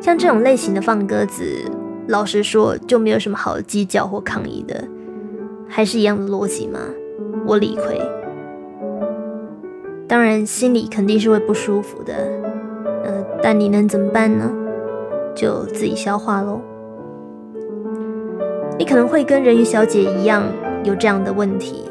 [0.00, 1.44] 像这种类型的放鸽子，
[2.08, 4.82] 老实说就没有什么好计较或抗议的，
[5.68, 6.80] 还是一样的逻辑吗？
[7.46, 8.00] 我理亏，
[10.08, 12.14] 当然心里肯定是会不舒服的，
[13.04, 14.50] 呃，但你能怎么办呢？
[15.34, 16.60] 就自己消化喽。
[18.78, 20.42] 你可能会跟人鱼小姐一样
[20.82, 21.84] 有这样的问题，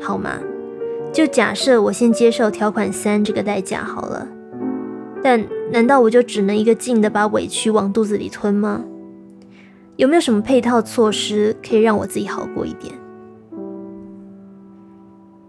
[0.00, 0.30] 好吗？
[1.16, 4.28] 就假设我先接受条款三这个代价好了，
[5.22, 8.84] 但难道我就只能一个劲的把委屈往肚子里吞吗？
[9.96, 12.92] 有没有什么配套措施可以让我自己好过一点？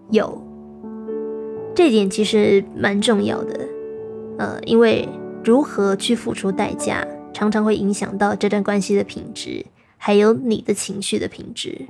[0.10, 0.42] 有，
[1.76, 3.60] 这点其实蛮重要的，
[4.38, 5.06] 呃，因为
[5.44, 9.66] 如何去付出代价，常常会影响到这段关系的品质，
[9.98, 11.86] 还有你的情绪的品质。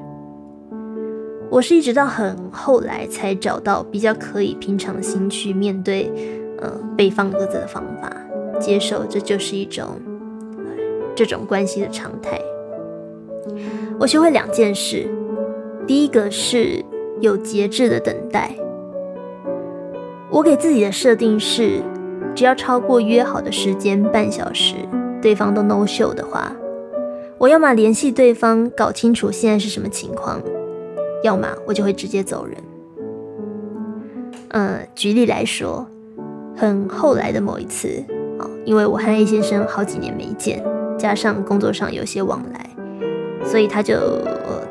[1.49, 6.11] 我是一直到很后来才找到比较可以平常心去面对，
[6.59, 8.11] 呃，被放鸽子的方法，
[8.59, 9.87] 接受这就是一种
[11.15, 12.39] 这种关系的常态。
[13.97, 15.07] 我学会两件事，
[15.87, 16.83] 第一个是
[17.21, 18.51] 有节制的等待。
[20.29, 21.81] 我给自己的设定是，
[22.35, 24.75] 只要超过约好的时间半小时，
[25.21, 26.51] 对方都 no show 的话，
[27.37, 30.41] 我要么联系对方搞清楚现在是什么情况。
[31.23, 32.57] 要么我就会直接走人。
[34.49, 35.85] 嗯，举例来说，
[36.55, 38.03] 很后来的某一次
[38.39, 40.63] 啊，因为我和 A 先生好几年没见，
[40.97, 42.69] 加上工作上有些往来，
[43.43, 43.95] 所以他就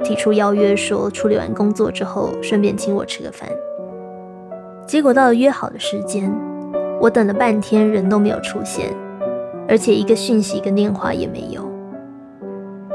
[0.02, 3.48] 提出邀约，说处理完工作之后，顺便请我吃个饭。
[4.86, 6.32] 结果到了约好的时间，
[7.00, 8.94] 我等了半天，人都没有出现，
[9.68, 11.68] 而且一个讯息跟电话也没有。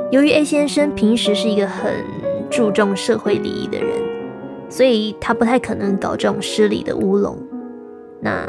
[0.10, 1.94] 由于 A 先生平时是一个很
[2.52, 3.98] 注重社会礼仪的人，
[4.70, 7.38] 所以他不太可能搞这种失礼的乌龙。
[8.20, 8.48] 那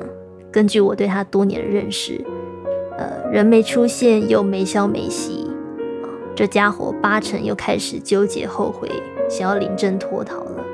[0.51, 2.21] 根据我对他多年的认识，
[2.99, 5.49] 呃，人没出现又没消没息，
[6.35, 8.91] 这家伙八成又开始纠结后悔，
[9.31, 10.65] 想要临阵脱逃了。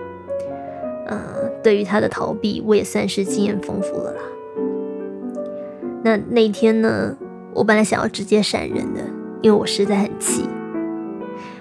[1.06, 1.18] 呃，
[1.62, 4.20] 对于他的逃避，我也算是经验丰富了啦。
[6.02, 7.14] 那那天呢，
[7.54, 9.00] 我本来想要直接闪人的，
[9.42, 10.48] 因为我实在很气。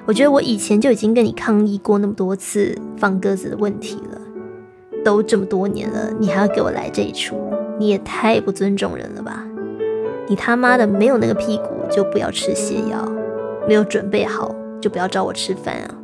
[0.08, 4.18] 我觉得我以前就已经跟你抗议过那么多次放鸽子的问题了，
[5.03, 7.36] 都这么多年了，你还要给我来这一出，
[7.78, 9.45] 你也太不尊重人了吧！
[10.26, 13.05] 你他妈的没有那个屁股就不要吃泻药，
[13.68, 15.95] 没有准备好就不要找我吃饭啊！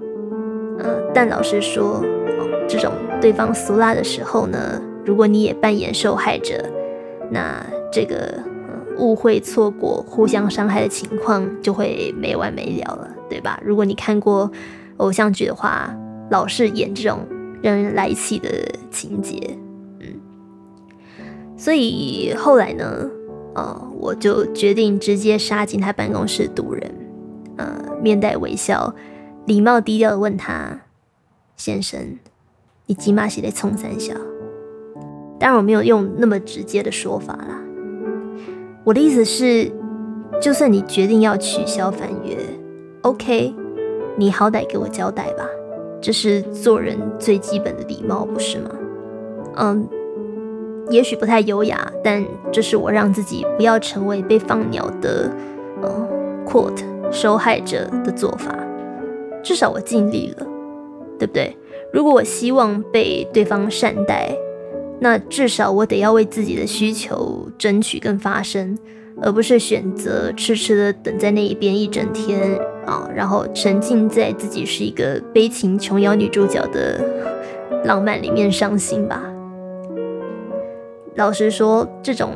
[0.79, 2.03] 嗯，但老实说，
[2.67, 2.91] 这种
[3.21, 6.61] 对方俗辣的时候呢，如果你也扮演受害者，
[7.31, 8.37] 那这个
[8.97, 13.09] 误会、错过、互相伤害的情况就会没完没了了。
[13.29, 13.59] 对吧？
[13.65, 14.51] 如果你看过
[14.97, 15.91] 偶像剧的话，
[16.29, 17.25] 老是演这种
[17.63, 18.47] 让人来气的
[18.91, 19.57] 情节，
[19.99, 20.07] 嗯，
[21.57, 23.09] 所以后来呢，
[23.55, 26.93] 呃，我就决定直接杀进他办公室堵人，
[27.57, 28.93] 呃，面带微笑，
[29.47, 30.81] 礼貌低调的问他
[31.57, 31.99] ：“先生，
[32.85, 34.13] 你起码是得冲三下。”
[35.39, 37.62] 当然我没有用那么直接的说法啦，
[38.85, 39.71] 我的意思是，
[40.41, 42.35] 就算你决定要取消翻约。
[43.01, 43.55] OK，
[44.17, 45.45] 你好歹给我交代吧，
[46.01, 48.69] 这是做人最基本的礼貌，不是吗？
[49.55, 49.87] 嗯，
[50.89, 55.31] 也许不太优雅，但这是我让自己不要成为被放鸟的，
[55.81, 58.53] 嗯，quote 受害者的做法。
[59.41, 60.45] 至少我尽力了，
[61.17, 61.55] 对不对？
[61.93, 64.35] 如果我希望被对方善待，
[64.99, 68.77] 那至少我得要为自己的需求争取跟发声。
[69.21, 76.99] 而不是选择痴痴的等在那一边一整天啊，然后沉浸在自己是一个悲情琼瑶女主角的
[77.85, 79.21] 浪漫里面伤心吧。
[81.13, 82.31] 老实说，这种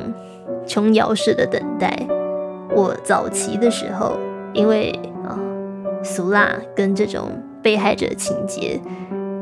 [0.68, 2.06] 琼瑶式的等待，
[2.72, 4.16] 我早期的时候，
[4.54, 4.96] 因为
[5.26, 5.36] 啊
[6.04, 8.80] 俗辣跟这种被害者情节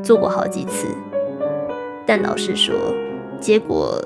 [0.01, 0.87] 做过好几次，
[2.03, 2.73] 但老实说，
[3.39, 4.01] 结果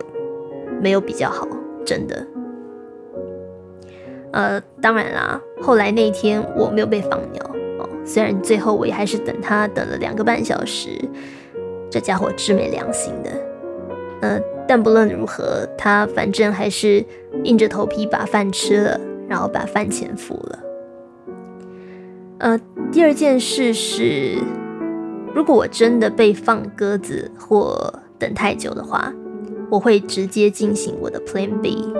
[0.81, 1.47] 没有比较好，
[1.85, 2.27] 真的。
[4.31, 7.43] 呃，当然啦，后来那一天我没有被放鸟
[7.79, 10.89] 哦，虽然最后我也还是等他等了两个半小时，
[11.89, 13.29] 这家伙真没良心的。
[14.21, 17.03] 呃，但不论如何，他反正还是
[17.43, 20.59] 硬着头皮把饭吃了，然后把饭钱付了。
[22.37, 22.59] 呃，
[22.91, 24.37] 第二件事是，
[25.35, 29.13] 如果我真的被放鸽子或等太久的话，
[29.71, 31.91] 我会直接进行我的 Plan B。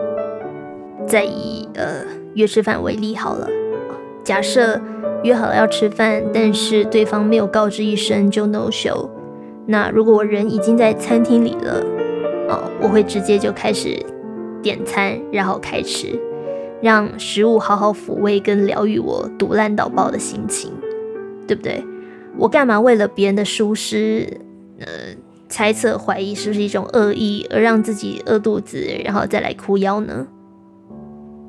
[1.08, 2.04] 再以呃
[2.36, 3.50] 约吃饭为例好了，
[4.24, 4.80] 假设
[5.24, 9.10] 约好了要吃饭，但是对方没有告知一声就 no show，
[9.66, 11.84] 那如果我人已经在餐厅里了，
[12.50, 13.98] 哦，我会直接就开始
[14.62, 16.08] 点餐，然后开吃，
[16.82, 20.72] 让食物好好抚慰跟疗愈我毒烂到爆的心情，
[21.48, 21.84] 对不对？
[22.38, 24.26] 我干嘛为了别人的舒适，
[24.80, 24.88] 呃，
[25.52, 30.26] 猜测怀疑是不是一种恶意，而让自己饿肚子，然后再来哭腰呢？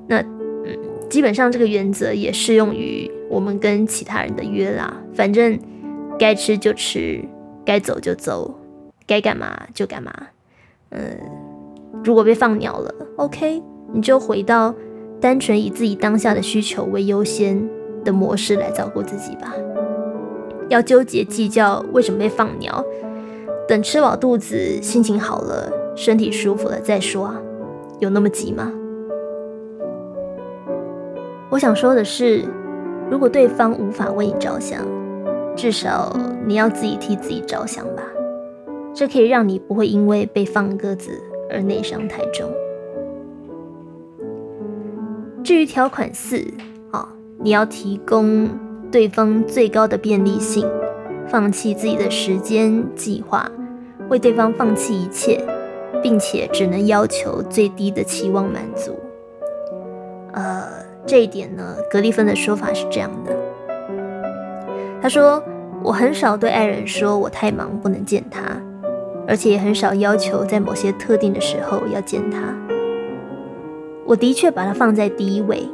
[0.08, 0.76] 那嗯，
[1.08, 4.92] 基本上这个原则也适用于我们跟其他人的约啦。
[5.14, 5.56] 反正
[6.18, 7.24] 该吃就吃，
[7.64, 8.58] 该走就走，
[9.06, 10.12] 该干嘛就干嘛。
[10.90, 11.16] 嗯，
[12.02, 13.62] 如果被放鸟了，OK，
[13.94, 14.74] 你就回到
[15.20, 17.68] 单纯以自己当下的需求为优先
[18.04, 19.54] 的模式来照顾自己吧。
[20.68, 22.84] 要纠结计较为什么被放鸟，
[23.68, 27.40] 等吃饱肚子，心情好了，身体舒服了再说啊，
[28.00, 28.72] 有那么急吗？
[31.48, 32.44] 我想说的是，
[33.10, 34.86] 如果对方无法为你着想，
[35.54, 36.14] 至少
[36.46, 38.02] 你要自己替自己着想吧。
[38.94, 41.10] 这可以让你不会因为被放鸽子
[41.50, 42.50] 而内伤太重。
[45.42, 46.44] 至于条款四，
[46.90, 47.08] 啊，
[47.38, 48.48] 你要提供
[48.90, 50.66] 对方最高的便利性，
[51.32, 53.50] 放弃自己的时间计划，
[54.10, 55.42] 为对方放弃一切，
[56.02, 58.96] 并且只能要求最低的期望满足。
[60.34, 60.82] 呃。
[61.04, 63.36] 这一点呢，格里芬的说法是这样的。
[65.02, 65.42] 他说
[65.82, 68.40] ：“我很少对爱人说我太忙不能见他，
[69.26, 72.38] 而且也很少要求在某些特定的时候要见他。
[74.06, 75.68] 我的确把他放在第一位，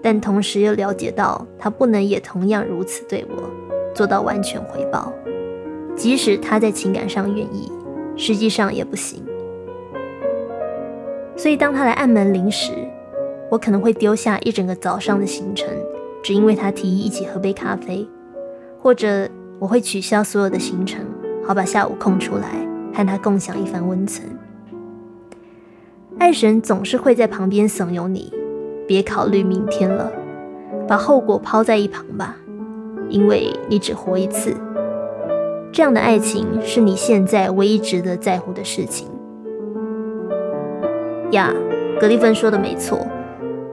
[0.00, 3.42] 但同时又了解到他不能也同样如此对我，
[3.94, 5.12] 做到完全回报。
[5.96, 7.70] 即使他在情感上愿意，
[8.16, 9.22] 实际上也不行。
[11.36, 12.72] 所以当他来按门铃时，
[13.50, 15.68] 我可能会丢下一整个早上的行程，
[16.22, 18.08] 只因为他提议一起喝杯咖啡，
[18.78, 19.28] 或者
[19.58, 21.04] 我会取消所有的行程，
[21.46, 22.46] 好把下午空出来
[22.94, 24.26] 和他共享一番温存。
[26.18, 28.32] 爱神总是会在旁边怂恿你，
[28.86, 30.12] 别考虑明天了，
[30.86, 32.36] 把后果抛在一旁吧，
[33.10, 34.56] 因为你只活一次。
[35.72, 39.06] 这样的爱情是你现在唯一值得在乎的事情。
[41.32, 41.54] 呀，
[42.00, 43.06] 格丽芬说的没错，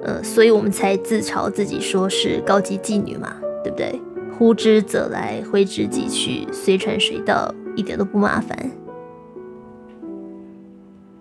[0.04, 3.34] 呃，所以我们才自嘲自己说是高级妓女嘛，
[3.64, 4.00] 对不对？
[4.38, 8.56] 呼之则来，挥之即去，随传随到，一点都不麻烦。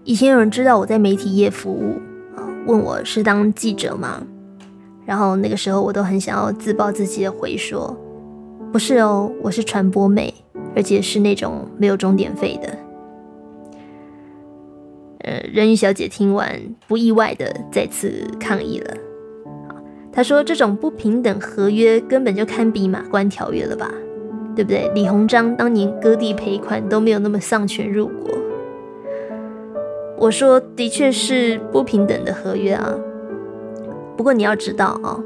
[0.04, 1.94] 以前有人知道我在媒体业服务
[2.36, 4.22] 啊，问我是当记者吗？
[5.06, 7.96] 然后那个时候我都很想要自暴自弃的回说，
[8.76, 10.34] 不是哦，我是传播美，
[10.74, 12.68] 而且是那种没有终点费的。
[15.20, 18.94] 呃，人鱼小姐听完不意外的再次抗议了，
[20.12, 23.90] 她说这种不平等合约根本就堪比马关条约了吧，
[24.54, 24.90] 对不对？
[24.94, 28.28] 李鸿章当年割地赔款都没有那么丧权入国。
[30.18, 32.94] 我说，的确是不平等的合约啊。
[34.18, 35.18] 不过你要知道啊，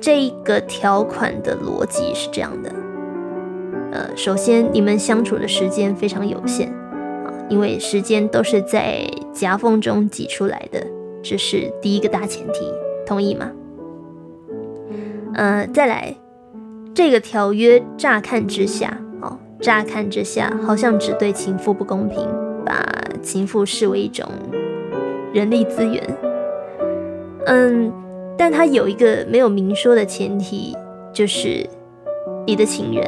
[0.00, 2.72] 这个条款的逻辑是这样的：
[3.92, 10.86] 呃，首先你们相处的时间非常有限啊，因为时间都是在夹缝中挤出来的，
[11.22, 12.60] 这是第一个大前提，
[13.06, 13.50] 同意吗？
[15.34, 16.14] 呃，再来，
[16.94, 22.26] 这个条约乍看之下，哦，乍看之下好像只对情妇不公平。
[22.66, 22.86] 把
[23.22, 24.28] 情妇视为一种
[25.32, 26.02] 人力资源，
[27.46, 27.90] 嗯，
[28.38, 30.74] 但他有一个没有明说的前提，
[31.12, 31.68] 就是
[32.46, 33.04] 你的情人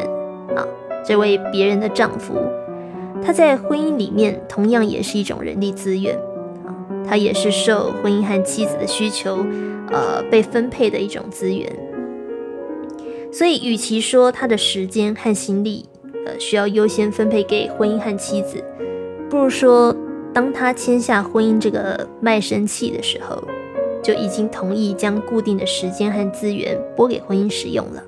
[0.56, 0.66] 啊，
[1.06, 2.34] 这位别人的丈夫，
[3.24, 6.16] 他在婚姻里面同样也是一种人力资源
[6.66, 6.74] 啊，
[7.08, 9.46] 他也是受婚姻和妻子的需求
[9.92, 11.70] 呃被分配的一种资源，
[13.32, 15.86] 所以与其说他的时间和心力
[16.26, 18.62] 呃需要优先分配给婚姻和妻子。
[19.30, 19.94] 不如说，
[20.34, 23.40] 当他签下婚姻这个卖身契的时候，
[24.02, 28.02] 就已经同意将固定的时间和资源拨给婚姻使用了，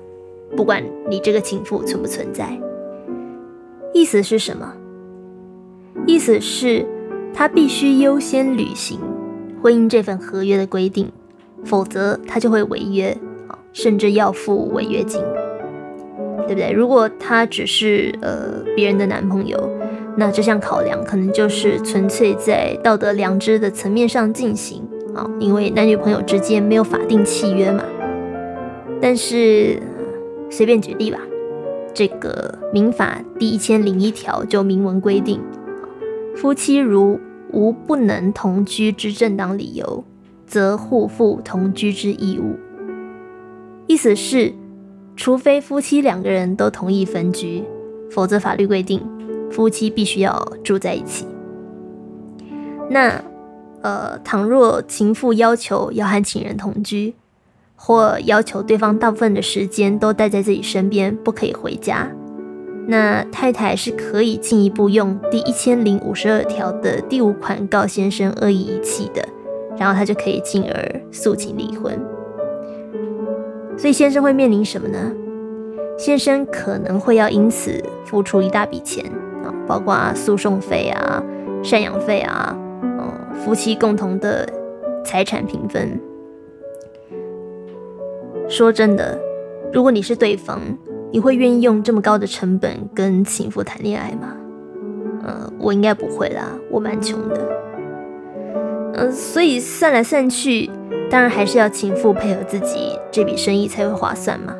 [0.55, 2.49] 不管你这个情妇存不存在。
[3.93, 4.73] 意思是什么？
[6.05, 6.85] 意思是，
[7.33, 8.99] 他必须优先履行
[9.61, 11.11] 婚姻这份合约的规定，
[11.63, 13.17] 否则他就会违约
[13.47, 15.21] 啊，甚至要付违约金，
[16.47, 16.71] 对不对？
[16.71, 19.69] 如果他只是呃别人的男朋友。
[20.15, 27.83] 那这项考量可能就是纯粹在道德良知的层面上进行啊，因为男女朋友之间没有法定契约嘛。
[29.01, 29.81] 但是
[30.49, 31.19] 随便举例吧，
[31.93, 35.41] 这个民法第一千零一条就明文规定，
[36.35, 37.19] 夫妻如
[37.51, 40.03] 无不能同居之正当理由，
[40.47, 42.55] 则互负同居之义务。
[43.85, 44.53] 意思是，
[45.15, 47.63] 除非夫妻两个人都同意分居，
[48.09, 49.01] 否则法律规定。
[49.51, 51.27] 夫妻必须要住在一起。
[52.89, 53.23] 那，
[53.83, 57.13] 呃，倘若情妇要求要和情人同居，
[57.75, 62.09] 或要求对方大部分的时间都待在自己身边，不可以回家，
[62.87, 69.21] 那太太是可以进一步用第一千零五十二条的第五款告先生恶意遗弃的，
[69.77, 71.99] 然后他就可以进而诉请离婚。
[73.77, 75.11] 所以先生会面临什么呢？
[75.97, 79.03] 先生可能会要因此付出一大笔钱
[79.43, 79.51] 啊。
[79.67, 81.23] 包括诉讼费啊、
[81.63, 82.57] 赡养费啊，
[83.33, 84.47] 夫妻共同的
[85.03, 85.99] 财产平分。
[88.47, 89.19] 说真的，
[89.71, 90.59] 如果你是对方，
[91.11, 94.35] 你会愿意用这么高的成本跟情妇谈恋爱吗？
[95.25, 97.49] 呃，我应该不会啦，我蛮穷的。
[98.95, 100.69] 嗯，所以算来算去，
[101.09, 104.53] 当然还是要情妇配合自己这笔生意才会划算嘛，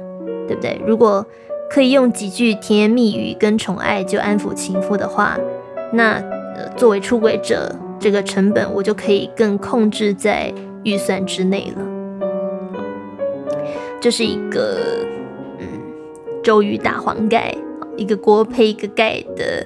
[0.47, 0.81] 对不对？
[0.87, 1.25] 如果
[1.69, 5.37] 可以用几句甜言蜜语跟宠爱就安抚情妇的话，
[5.91, 6.23] 那
[6.77, 11.81] 作为出轨者，这个成本我就可以更控制在预算之内了。
[14.01, 14.77] 这是一个
[15.57, 15.65] 嗯
[16.43, 17.55] 周瑜打黄盖，
[17.95, 19.65] 一个锅配一个盖的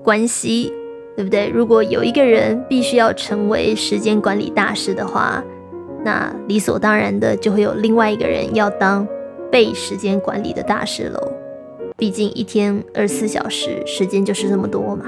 [0.00, 0.72] 关系，
[1.16, 1.48] 对不对？
[1.48, 5.42] 如果有一个人必须要成为时间管理大师的话，
[6.04, 9.04] 那理所当然的就会有另外一个人要当。
[9.48, 11.32] 被时间管理的大师喽，
[11.96, 15.06] 毕竟一天二十四小时，时间就是这么多嘛。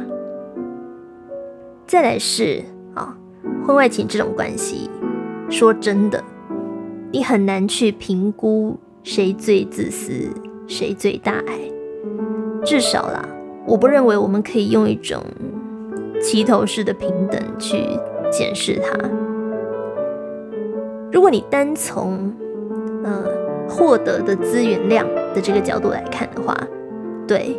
[1.88, 2.62] 再来是
[2.94, 3.16] 啊，
[3.66, 4.90] 婚外情这种关系，
[5.48, 6.22] 说真的，
[7.10, 10.12] 你很难去评估谁最自私，
[10.66, 11.58] 谁最大爱。
[12.62, 13.26] 至少啦，
[13.66, 15.24] 我不认为我们可以用一种
[16.20, 17.82] 齐头式的平等去
[18.30, 19.08] 检视它。
[21.10, 22.30] 如果你单从
[23.02, 23.24] 呃
[23.66, 26.54] 获得的资源量的这个角度来看的话，
[27.26, 27.58] 对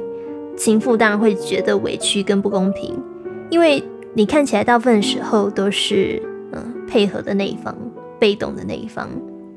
[0.55, 2.95] 情妇当然会觉得委屈跟不公平，
[3.49, 3.83] 因为
[4.13, 7.75] 你看起来大部分时候都是嗯配合的那一方，
[8.19, 9.07] 被动的那一方，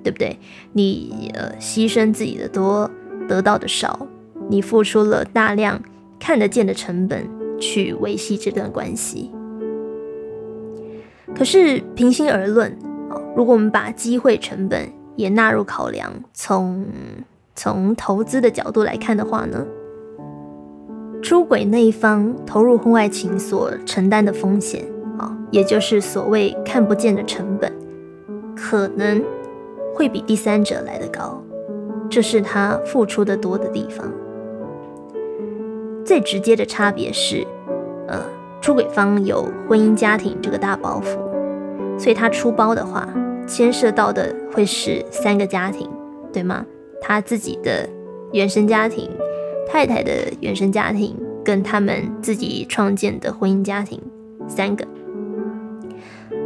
[0.04, 0.38] 对不对？
[0.72, 2.90] 你呃牺牲自己的多，
[3.28, 4.06] 得到的少，
[4.48, 5.82] 你付出了大量
[6.20, 7.26] 看得见的成本
[7.58, 9.30] 去维系这段关系。
[11.34, 12.70] 可是平心而论
[13.08, 13.16] 啊。
[13.34, 14.86] 如果我们把机会成本
[15.16, 16.86] 也纳入考量，从
[17.54, 19.66] 从投资的角度来看的话呢，
[21.32, 24.84] 出轨那一方投入婚外情所承担的风险
[25.16, 27.72] 啊，也就是所谓看不见的成本，
[28.54, 29.24] 可能
[29.94, 31.42] 会比第三者来的高，
[32.10, 34.06] 这是他付出的多的地方。
[36.04, 37.46] 最直接的差别是，
[38.08, 38.22] 呃，
[38.60, 41.16] 出轨方有婚姻家庭这个大包袱，
[41.98, 43.08] 所以他出包的话。
[43.46, 45.88] 牵涉到的会是三个家庭，
[46.30, 46.64] 对吗？
[47.00, 47.88] 他自己的
[48.32, 49.10] 原生家庭、
[49.66, 54.00] 太太的原生家庭，跟他们自己创建的婚姻家庭，
[54.46, 54.86] 三个。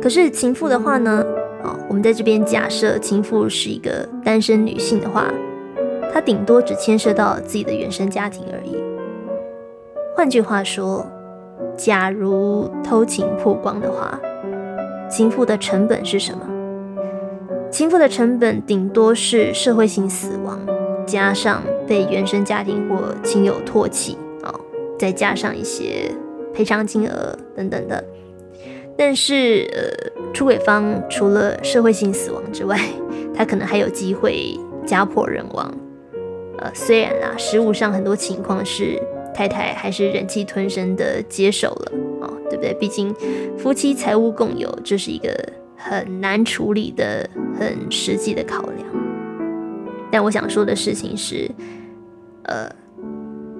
[0.00, 1.24] 可是情妇的话呢？
[1.64, 5.32] 哦，我们在这边假设情妇是一个单身女性的话，
[6.12, 8.76] 她顶多只牵涉到自己的原生家庭而已。
[10.14, 11.04] 换句话说，
[11.76, 14.20] 假如偷情曝光的话，
[15.10, 16.46] 情妇的成本是什么？
[17.70, 20.60] 情妇的成本顶多是社会性死亡，
[21.04, 24.16] 加上被原生家庭或亲友唾弃，
[24.98, 26.10] 再加上一些
[26.52, 28.04] 赔偿金额等等的。
[28.96, 32.78] 但是，呃，出轨方除了社会性死亡之外，
[33.34, 35.72] 他可能还有机会家破人亡。
[36.58, 39.00] 呃，虽然啦，实物上很多情况是
[39.34, 41.92] 太太还是忍气吞声的接受了
[42.22, 42.72] 啊，对不对？
[42.74, 43.14] 毕竟
[43.58, 45.32] 夫妻财务共有，这是一个。
[45.78, 47.28] 很难处理的、
[47.60, 48.88] 很实际的考量，
[50.10, 51.48] 但我想说的事情是，
[52.44, 52.68] 呃，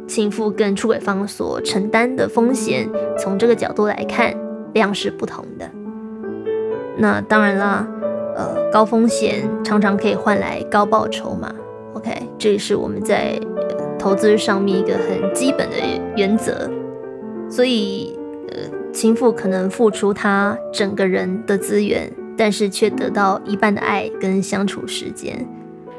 [0.06, 2.88] 情妇跟出轨方所承担的风险，
[3.18, 4.34] 从这个角度来看，
[4.72, 5.70] 量是不同的。
[6.96, 7.86] 那当然啦，
[8.36, 11.52] 呃，高风险常常可以换来高报酬嘛。
[11.94, 13.38] OK，这也是我们在
[13.98, 15.76] 投资上面一个很基本的
[16.16, 16.70] 原则。
[17.50, 18.76] 所以，呃。
[18.92, 25.46] 情妇可能付出他整个人的资源，但是却得到一半的爱跟相处时间，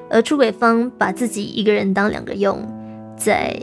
[0.10, 2.60] 而出轨方把自己一个人当两个用，
[3.16, 3.55] 在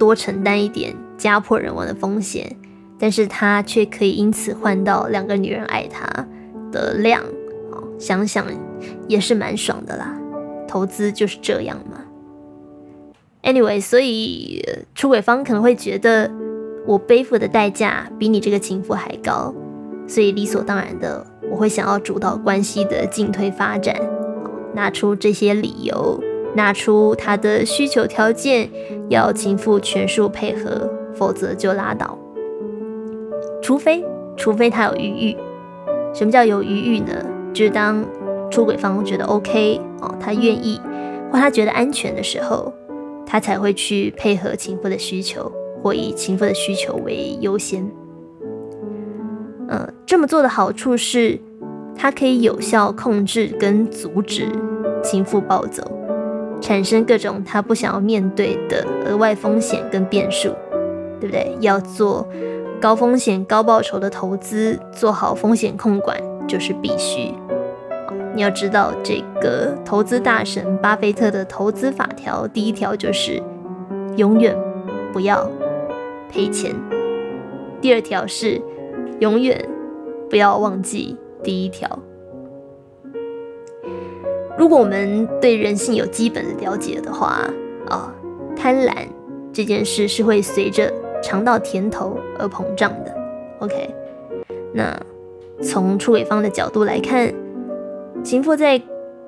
[0.00, 2.56] 多承担一点家破人亡的风险，
[2.98, 6.26] 但是他却可以因此换到两个女人爱他
[6.72, 7.22] 的量，
[7.98, 8.44] 想想
[9.06, 10.18] 也是蛮爽的啦。
[10.66, 12.00] 投资就是这样嘛。
[13.42, 16.28] Anyway，所以出轨方可能会觉得。
[16.86, 19.54] 我背负的代价比你这个情妇还高，
[20.08, 23.94] 所以理所当然的，我会想要主导关系的进退发展，
[24.74, 26.18] 拿出这些理由，
[26.54, 28.68] 拿出他的需求条件，
[29.08, 32.18] 要情妇全数配合，否则就拉倒。
[33.62, 34.04] 除非，
[34.36, 35.36] 除非他有余裕。
[36.12, 37.24] 什么叫有余裕呢？
[37.52, 38.04] 就是当
[38.50, 40.80] 出轨方觉得 OK 哦，他愿意
[41.30, 42.72] 或他觉得安全的时候，
[43.26, 45.50] 他才会去配合情妇的需求。
[45.82, 47.90] 或以情妇的需求为优先，
[49.66, 51.40] 呃，这么做的好处是，
[51.96, 54.46] 他可以有效控制跟阻止
[55.02, 55.90] 情妇暴走，
[56.60, 60.54] 产生各种他不想要面对的额外风险跟变数，
[61.20, 61.56] 对不对？
[61.60, 62.28] 要做
[62.80, 67.32] 高风险高报酬的投资，做好风险控管就是必须。
[68.34, 73.42] 你要知道，这个投资大神巴菲特的投资法条，第一条就是
[74.16, 74.56] 永远
[75.12, 75.50] 不要。
[76.32, 76.72] 赔钱。
[77.80, 78.62] 第二条是
[79.18, 79.68] 永远
[80.28, 81.98] 不要忘记第一条。
[84.60, 87.48] 如果我们对人性有基本的了解的话，
[87.88, 88.14] 啊，
[88.54, 88.92] 贪婪
[89.54, 90.92] 这件事是会随着
[91.22, 93.16] 尝到甜头而膨胀的。
[93.60, 93.88] OK，
[94.74, 94.94] 那
[95.62, 97.32] 从出轨方的角度来看，
[98.22, 98.78] 情妇在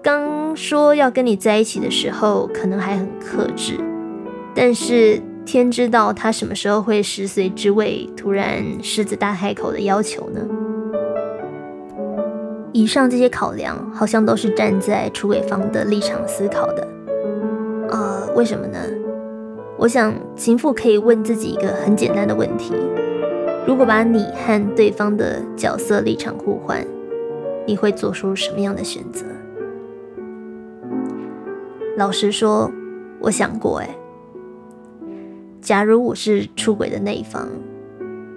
[0.03, 3.79] 刚说要跟你在一起的时候，可能还很克制，
[4.55, 5.19] 但是。
[5.45, 10.41] 天知道他什么时候会食髓知味，突然狮子大开口的要求呢？
[12.73, 16.89] 以上这些考量好像都是站在出轨方的立场思考的。
[17.91, 18.79] 呃，为什么呢？
[19.79, 22.73] 我想情妇可以问自己一个很简单的问题：
[23.67, 26.87] 如果把你和对方的角色立场互换，
[27.67, 29.27] 你会做出什么样的选择？
[31.99, 32.71] 老实说，
[33.21, 33.89] 我想过，哎。
[35.61, 37.49] 假如我是出轨的那一方，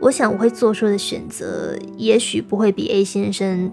[0.01, 3.71] 我想我会做出的选择，也许不会比 A 先生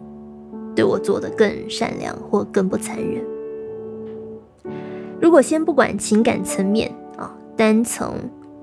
[0.75, 3.23] 对我做的更善良或更不残忍。
[5.21, 8.15] 如果先不管情感层面啊，单从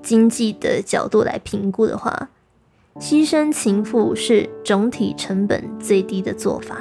[0.02, 2.28] 经济的角度来评估的话，
[2.98, 6.76] 牺牲情妇是总体成本最低的做法，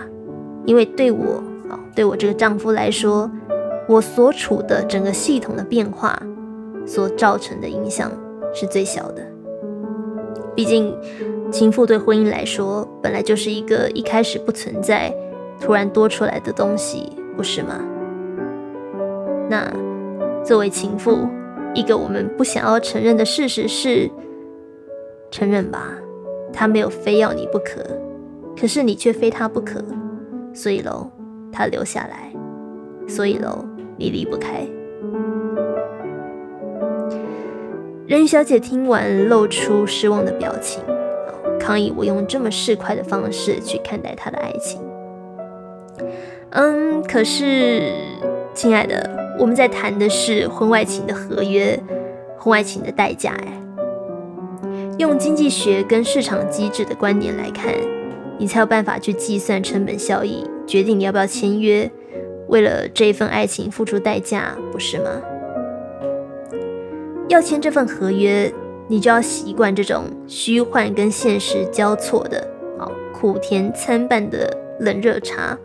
[0.65, 3.31] 因为对我啊，对我这个丈夫来说，
[3.87, 6.21] 我所处的整个系统的变化
[6.85, 8.11] 所造成的影响
[8.53, 9.25] 是最小的。
[10.59, 10.93] 毕竟，
[11.49, 15.09] 情妇对婚姻来说本来就是一个一开始不存在、
[15.57, 17.79] 突然多出来的东西，不是吗？
[19.49, 19.71] 那
[20.43, 21.29] 作为情妇，
[21.73, 24.11] 一个我们不想要承认的事实是：
[25.31, 25.93] 承认吧，
[26.51, 27.81] 他没有非要你不可，
[28.59, 29.81] 可是你却非他不可，
[30.53, 31.09] 所以喽，
[31.53, 32.33] 他留下来，
[33.07, 34.67] 所以喽，你离不开。
[38.09, 40.81] 任小姐听完，露出失望的表情，
[41.59, 44.81] 抗议我用这么市侩的方式去看待她的爱情。
[46.49, 47.93] 嗯，可是，
[48.51, 49.07] 亲爱的，
[49.37, 51.79] 我们在谈的是婚外情的合约，
[52.39, 53.37] 婚外情的代价。
[53.45, 53.61] 哎，
[54.97, 57.71] 用经济学跟市场机制的观点来看，
[58.39, 61.87] 你才有办法去计算成本效益，决定你要不要签约，
[62.47, 65.21] 为了这一份爱情付出代价，不是吗？
[67.29, 68.51] 要签这份合约，
[68.87, 72.45] 你就要习惯这种虚幻跟现实交错的，
[72.77, 75.55] 好苦甜参半的冷热茶。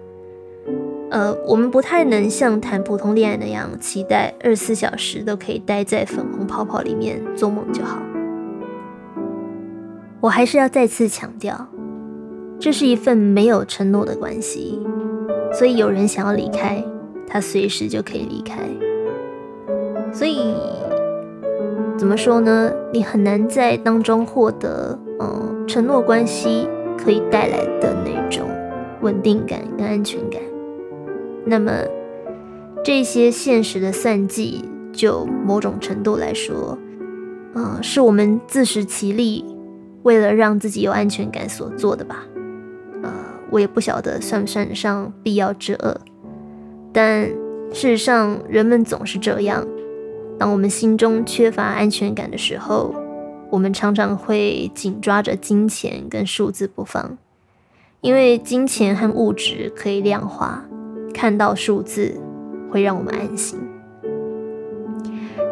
[1.11, 7.99] 呃，我们不太能像谈普通恋爱那样，期待二十四小时都可以待在粉红泡泡里面做梦就好。
[10.21, 11.67] 我还是要再次强调，
[12.61, 14.79] 这是一份没有承诺的关系，
[15.51, 16.85] 所以有人想要离开，
[17.27, 18.59] 他随时就可以离开。
[20.12, 20.55] 所以。
[21.97, 22.72] 怎么说呢？
[22.92, 26.68] 你很难在当中获得，嗯，承诺关系
[26.99, 28.49] 可以带来的那种
[29.01, 30.40] 稳定感跟安全感。
[31.45, 31.72] 那么，
[32.84, 36.76] 这些现实的算计，就某种程度来说，
[37.55, 39.45] 嗯，是我们自食其力，
[40.03, 42.24] 为了让自己有安全感所做的吧？
[43.05, 43.11] 呃，
[43.51, 45.97] 我也不晓得算不算上必要之恶，
[46.92, 47.24] 但
[47.70, 49.64] 事实上，人们总是这样。
[50.39, 52.95] 当我们心中缺乏安全感的时候，
[53.51, 57.16] 我们常常会紧抓着金钱跟数字不放，
[58.01, 60.64] 因为金钱和物质可以量化，
[61.14, 62.20] 看到数字
[62.70, 63.61] 会让我们安心。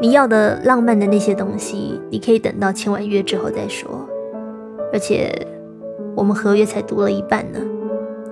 [0.01, 3.89] 你要的浪漫的那些东西，你可以等到签完约之后再说。
[4.93, 5.47] 而且，
[6.17, 7.61] 我们合约才读了一半呢，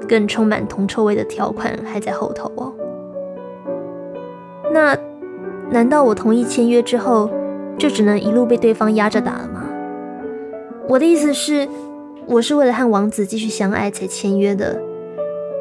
[0.09, 2.75] 更充满铜臭味的条款还在后头哦。
[4.73, 4.99] 那。
[5.71, 7.31] 难道我同意签约之后，
[7.79, 9.65] 就只能一路被对方压着打了吗？
[10.89, 11.69] 我的意思是，
[12.27, 14.81] 我是为了和王子继续相爱才签约的。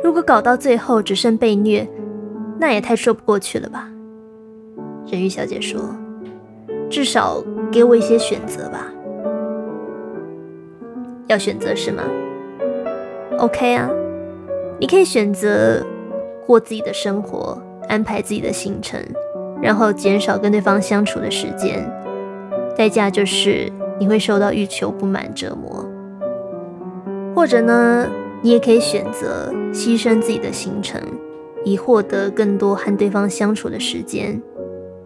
[0.03, 1.87] 如果搞到最后只剩被虐，
[2.57, 3.89] 那也太说不过去了吧？
[5.05, 5.79] 人鱼小姐说
[6.89, 8.87] ：“至少给我一些选择吧。”
[11.27, 12.01] 要选择是吗
[13.37, 13.89] ？OK 啊，
[14.79, 15.85] 你可以选择
[16.47, 18.99] 过自己的生活，安排自己的行程。
[19.61, 21.85] 然后减少跟对方相处的时间，
[22.77, 25.85] 代价就是你会受到欲求不满折磨。
[27.35, 28.07] 或者呢，
[28.41, 31.01] 你也可以选择牺牲自己的行程，
[31.63, 34.41] 以获得更多和对方相处的时间，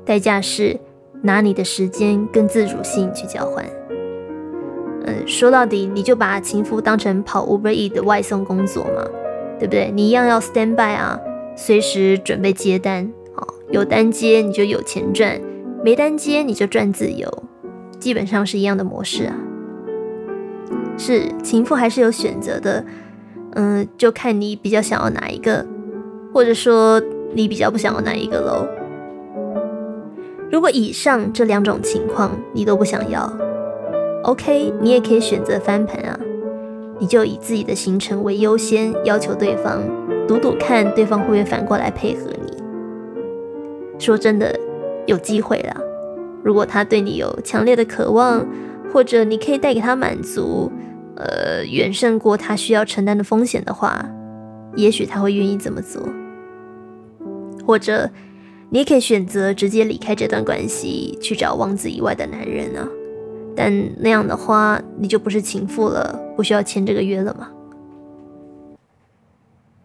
[0.05, 0.79] 代价是
[1.21, 3.65] 拿你的时间跟自主性去交换。
[5.05, 9.05] 嗯，说到底，你就把情夫当成跑 Uber E 的外送工作嘛，
[9.59, 9.91] 对不对？
[9.93, 11.19] 你一样要 stand by 啊，
[11.55, 13.11] 随时准备接单。
[13.73, 15.41] 有单接你就有钱赚，
[15.83, 17.27] 没单接你就赚自由，
[17.99, 19.35] 基本上是一样的模式啊。
[20.95, 22.85] 是情妇还是有选择的，
[23.55, 25.65] 嗯，就看你比较想要哪一个，
[26.31, 27.01] 或者说
[27.33, 28.67] 你比较不想要哪一个喽。
[30.51, 33.27] 如果以上这两种情况你都不想要
[34.21, 36.19] ，OK，你也可以选择翻盘啊，
[36.99, 39.81] 你就以自己的行程为优先，要求对方
[40.27, 42.42] 赌赌看对方会不会反过来配合你。
[43.99, 44.59] 说真的，
[45.05, 45.81] 有机会了。
[46.43, 48.45] 如果他对你有强烈的渴望，
[48.91, 50.71] 或者你可以带给他满足，
[51.15, 54.05] 呃，远胜过他需要承担的风险的话，
[54.75, 56.01] 也许他会愿意这么做。
[57.65, 58.09] 或者，
[58.71, 62.85] 你也可以选择直接离开这段关系，去找王子以外的男人啊。
[63.55, 67.49] 但那样的话，你就不是情妇了，不需要签这个约了吗？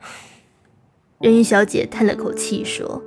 [1.21, 3.01] 人鱼小姐叹了口气说。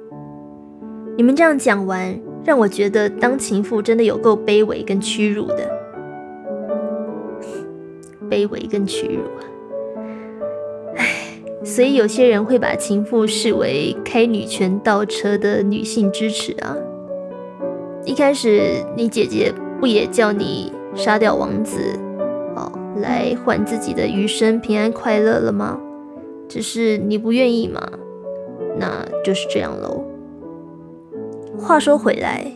[1.17, 5.69] 你们这样讲完，让我觉得当情妇真的有够卑微跟屈辱的。
[8.29, 9.43] 卑微跟屈辱啊！
[10.95, 11.05] 唉，
[11.65, 16.77] 所以有些人会把情妇视为开女权倒车的女性支持啊。
[18.05, 21.77] 一开始你姐姐不也叫你杀掉王子，
[22.55, 25.77] 哦，来换自己的余生平安快乐了吗？
[26.47, 27.81] 只是你不愿意嘛，
[28.77, 30.03] 那就是这样喽。
[31.61, 32.51] 话说回来，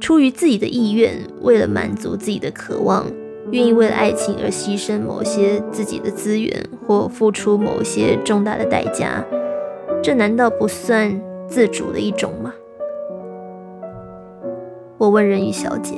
[0.00, 3.04] 出于自己的意愿，为了满足自己的渴望，
[3.50, 9.24] 愿意为了爱情而牺牲某些自己的资源，或付出某些重大的代价，
[10.02, 12.54] 这难道不算自主的一种吗？
[14.98, 15.96] 我问人鱼小姐：“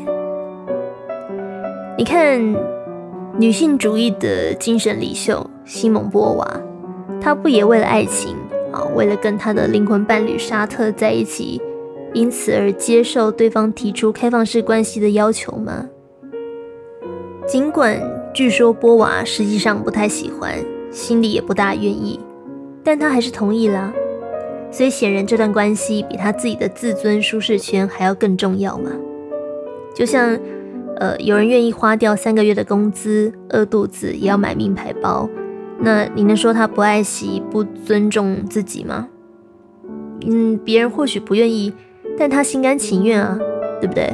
[1.97, 2.57] 你看，
[3.37, 6.61] 女性主义的精神领袖西蒙波娃，
[7.21, 8.35] 她不也为了爱情
[8.73, 11.61] 啊，为了跟她的灵魂伴侣沙特在一起，
[12.15, 15.89] 因此而接受对方提出开放式关系的要求吗？
[17.47, 18.01] 尽管
[18.35, 20.55] 据说波娃实际上不太喜欢，
[20.91, 22.21] 心里也不大愿意，
[22.85, 23.93] 但她还是同意了。”
[24.71, 28.91] 所以显然，这段关系比他自己的自尊舒适圈还要更重要嘛？
[29.95, 30.39] 就像，
[30.99, 35.27] 呃，有人愿意花掉三个月的工资，饿肚子也要买名牌包，
[35.81, 39.09] 那你能说他不爱惜、不尊重自己吗？
[40.27, 41.73] 嗯，别人或许不愿意，
[42.19, 43.39] 但他心甘情愿啊，
[43.81, 44.13] 对不对？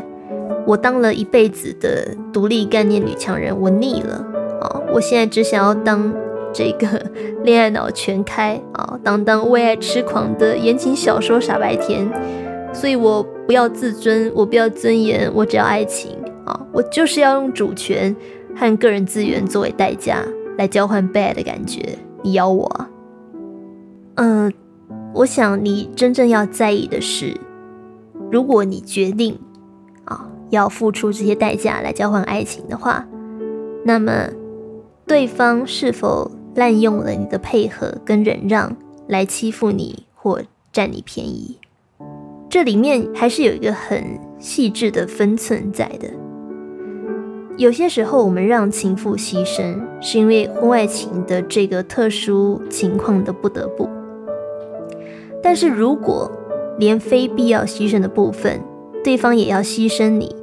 [0.66, 4.24] 我当了一辈子的独立概念女强人，我腻了
[4.60, 4.80] 啊！
[4.92, 6.12] 我现在只想要当。
[6.56, 6.86] 这个
[7.42, 12.08] 恋爱脑全开啊，当当为爱痴狂的言情小说傻白甜，
[12.72, 16.12] 所以我不要自尊，我不要尊严，我只要爱情
[16.46, 16.64] 啊！
[16.72, 18.14] 我就是要用主权
[18.54, 20.24] 和个人资源作为代价
[20.56, 21.80] 来交换被爱的感觉。
[22.22, 22.86] 你咬我？
[24.14, 24.52] 嗯，
[25.12, 27.34] 我想你真正要在意的是，
[28.30, 29.38] 如果你决定
[30.04, 33.06] 啊要付出这些代价来交换爱情的话，
[33.84, 34.28] 那么
[35.06, 36.30] 对方是否？
[36.56, 38.76] 滥用了你的配合跟忍让
[39.08, 40.40] 来欺负你或
[40.72, 41.58] 占你便宜，
[42.48, 46.08] 这里面还是有一个很细致的分寸在的。
[47.56, 53.88] 有些时候我们让情妇牺牲，是因为婚外情的这个特殊情况的不得不。
[55.42, 56.30] 但是如果
[56.78, 58.60] 连非必要牺牲的部分，
[59.02, 60.34] 对方也要牺牲你、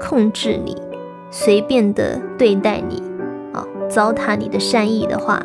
[0.00, 0.76] 控制你、
[1.30, 3.02] 随便的对待你。
[3.52, 5.44] 啊糟蹋你的善意的话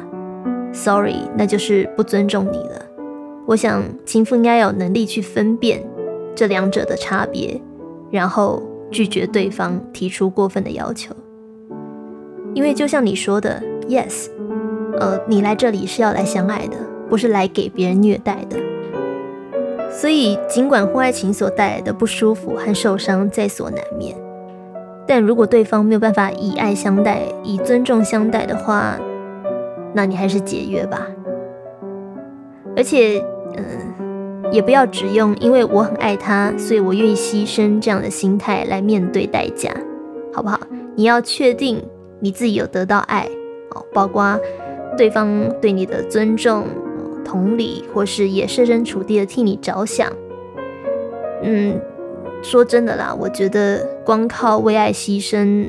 [0.72, 2.86] ，sorry，那就是不尊重你了。
[3.48, 5.84] 我想情妇应该有能力去分辨
[6.36, 7.60] 这两者的差别，
[8.12, 8.62] 然后
[8.92, 11.16] 拒绝对方提出过分的要求。
[12.54, 14.28] 因为就像你说的，yes，
[15.00, 16.78] 呃，你来这里是要来相爱的，
[17.10, 18.58] 不是来给别人虐待的。
[19.96, 24.14] 所以尽管婚外情所带来的不舒服和受伤在所难免。
[25.08, 29.00] 但如果对方没有办法以爱相待、以尊重相待的话，
[29.94, 31.08] 那你还是解约吧。
[32.76, 33.24] 而且，
[33.56, 39.72] 嗯，也不要只用因为我很爱他，所以我愿意牺牲这样的心态来面对代价，
[40.34, 40.60] 好不好？
[40.96, 41.82] 你要确定
[42.20, 43.30] 你自己有得到爱，
[43.76, 44.38] 哦，包括
[44.98, 45.30] 对方
[45.62, 46.66] 对你的尊重、
[47.26, 50.14] 同理，或是也设身处地的替你着想，
[51.44, 51.82] 嗯。
[52.44, 55.68] 说真的啦，我觉得光靠为爱牺牲，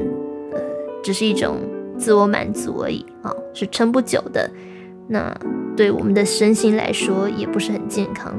[0.52, 0.60] 呃，
[1.02, 1.56] 只是一种
[1.96, 4.50] 自我满足而已啊，是撑不久的。
[5.08, 5.34] 那
[5.74, 8.34] 对我们的身心来说，也不是很健康。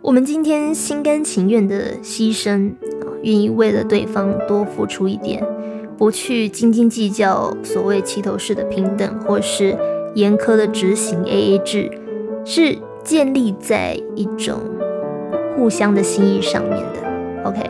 [0.00, 2.70] 我们今天心甘情愿的牺牲
[3.02, 5.44] 啊，愿意为了对方多付出一点，
[5.98, 9.76] 不去斤斤计较所谓齐头式的平等，或是
[10.14, 11.90] 严苛的执行 AA 制，
[12.44, 14.60] 是建立在一种。
[15.54, 17.60] 互相的心意上面的，OK，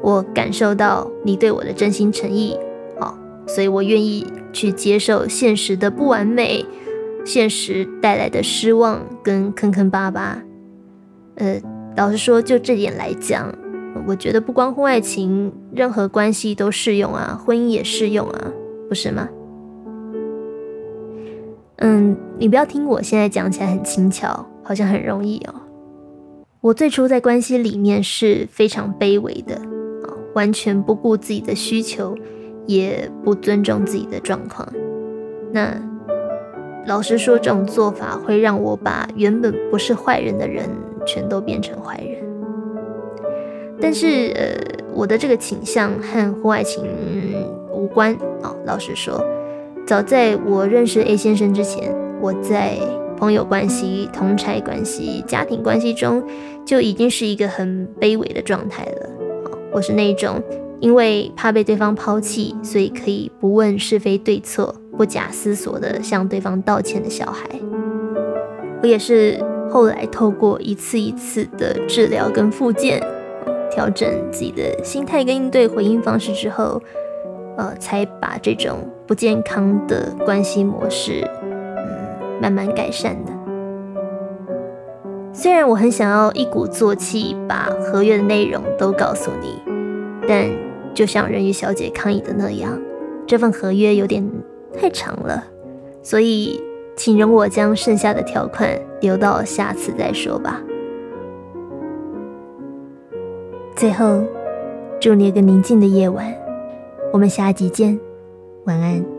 [0.00, 2.56] 我感受到你对我的真心诚意，
[2.98, 6.64] 好，所以我愿意去接受现实的不完美，
[7.24, 10.42] 现实带来的失望跟坑坑巴巴。
[11.34, 11.60] 呃，
[11.96, 13.52] 老实说，就这点来讲，
[14.06, 18.52] 我觉得不光婚外情，任何关系都适用啊，婚姻也适用啊，
[18.88, 19.28] 不是吗？
[21.76, 25.54] 嗯，你不要听我现在讲起来很轻巧，好像很容易哦。
[26.60, 32.16] 我最初在关系里面是非常卑微的啊，完全不顾自己的需求，
[32.66, 34.66] 也不尊重自己的状况。
[35.52, 35.74] 那
[36.86, 40.68] 老实说，这种做法会让我把原本不是坏人的人
[41.06, 42.24] 全都变成坏人。
[43.80, 44.56] 但是，呃，
[44.94, 46.84] 我的这个倾向和婚外情
[47.72, 48.54] 无关啊。
[48.64, 49.22] 老实说，
[49.86, 52.78] 早在我认识 A 先生之前，我在。
[53.16, 56.22] 朋友关系、同差关系、家庭关系中，
[56.66, 59.08] 就已经是一个很卑微的状态了。
[59.72, 60.42] 我是那种
[60.80, 67.48] 因为怕被对方抛弃，所以可以不问是非对错、不假思索的向对方道歉的小孩。
[68.82, 73.00] 我也是后来透过一次一次的治疗跟复健，
[73.70, 76.82] 调整自己的心态跟应对回应方式之后，
[77.56, 83.32] 呃，才把这种不健康的关系模式，嗯，慢慢改善的。
[85.32, 89.60] 虽然我很想要一鼓作气把合约的内容都告诉你，
[90.26, 90.48] 但
[90.94, 92.80] 就像人鱼小姐抗议的那样，
[93.26, 94.24] 这份合约有点
[94.72, 95.44] 太长了，
[96.02, 96.62] 所以
[96.96, 100.62] 请容我将剩下的条款留到下次再说吧。
[103.74, 104.22] 最后，
[105.00, 106.32] 祝你有个宁静的夜晚，
[107.12, 107.98] 我们下集见，
[108.64, 109.13] 晚安。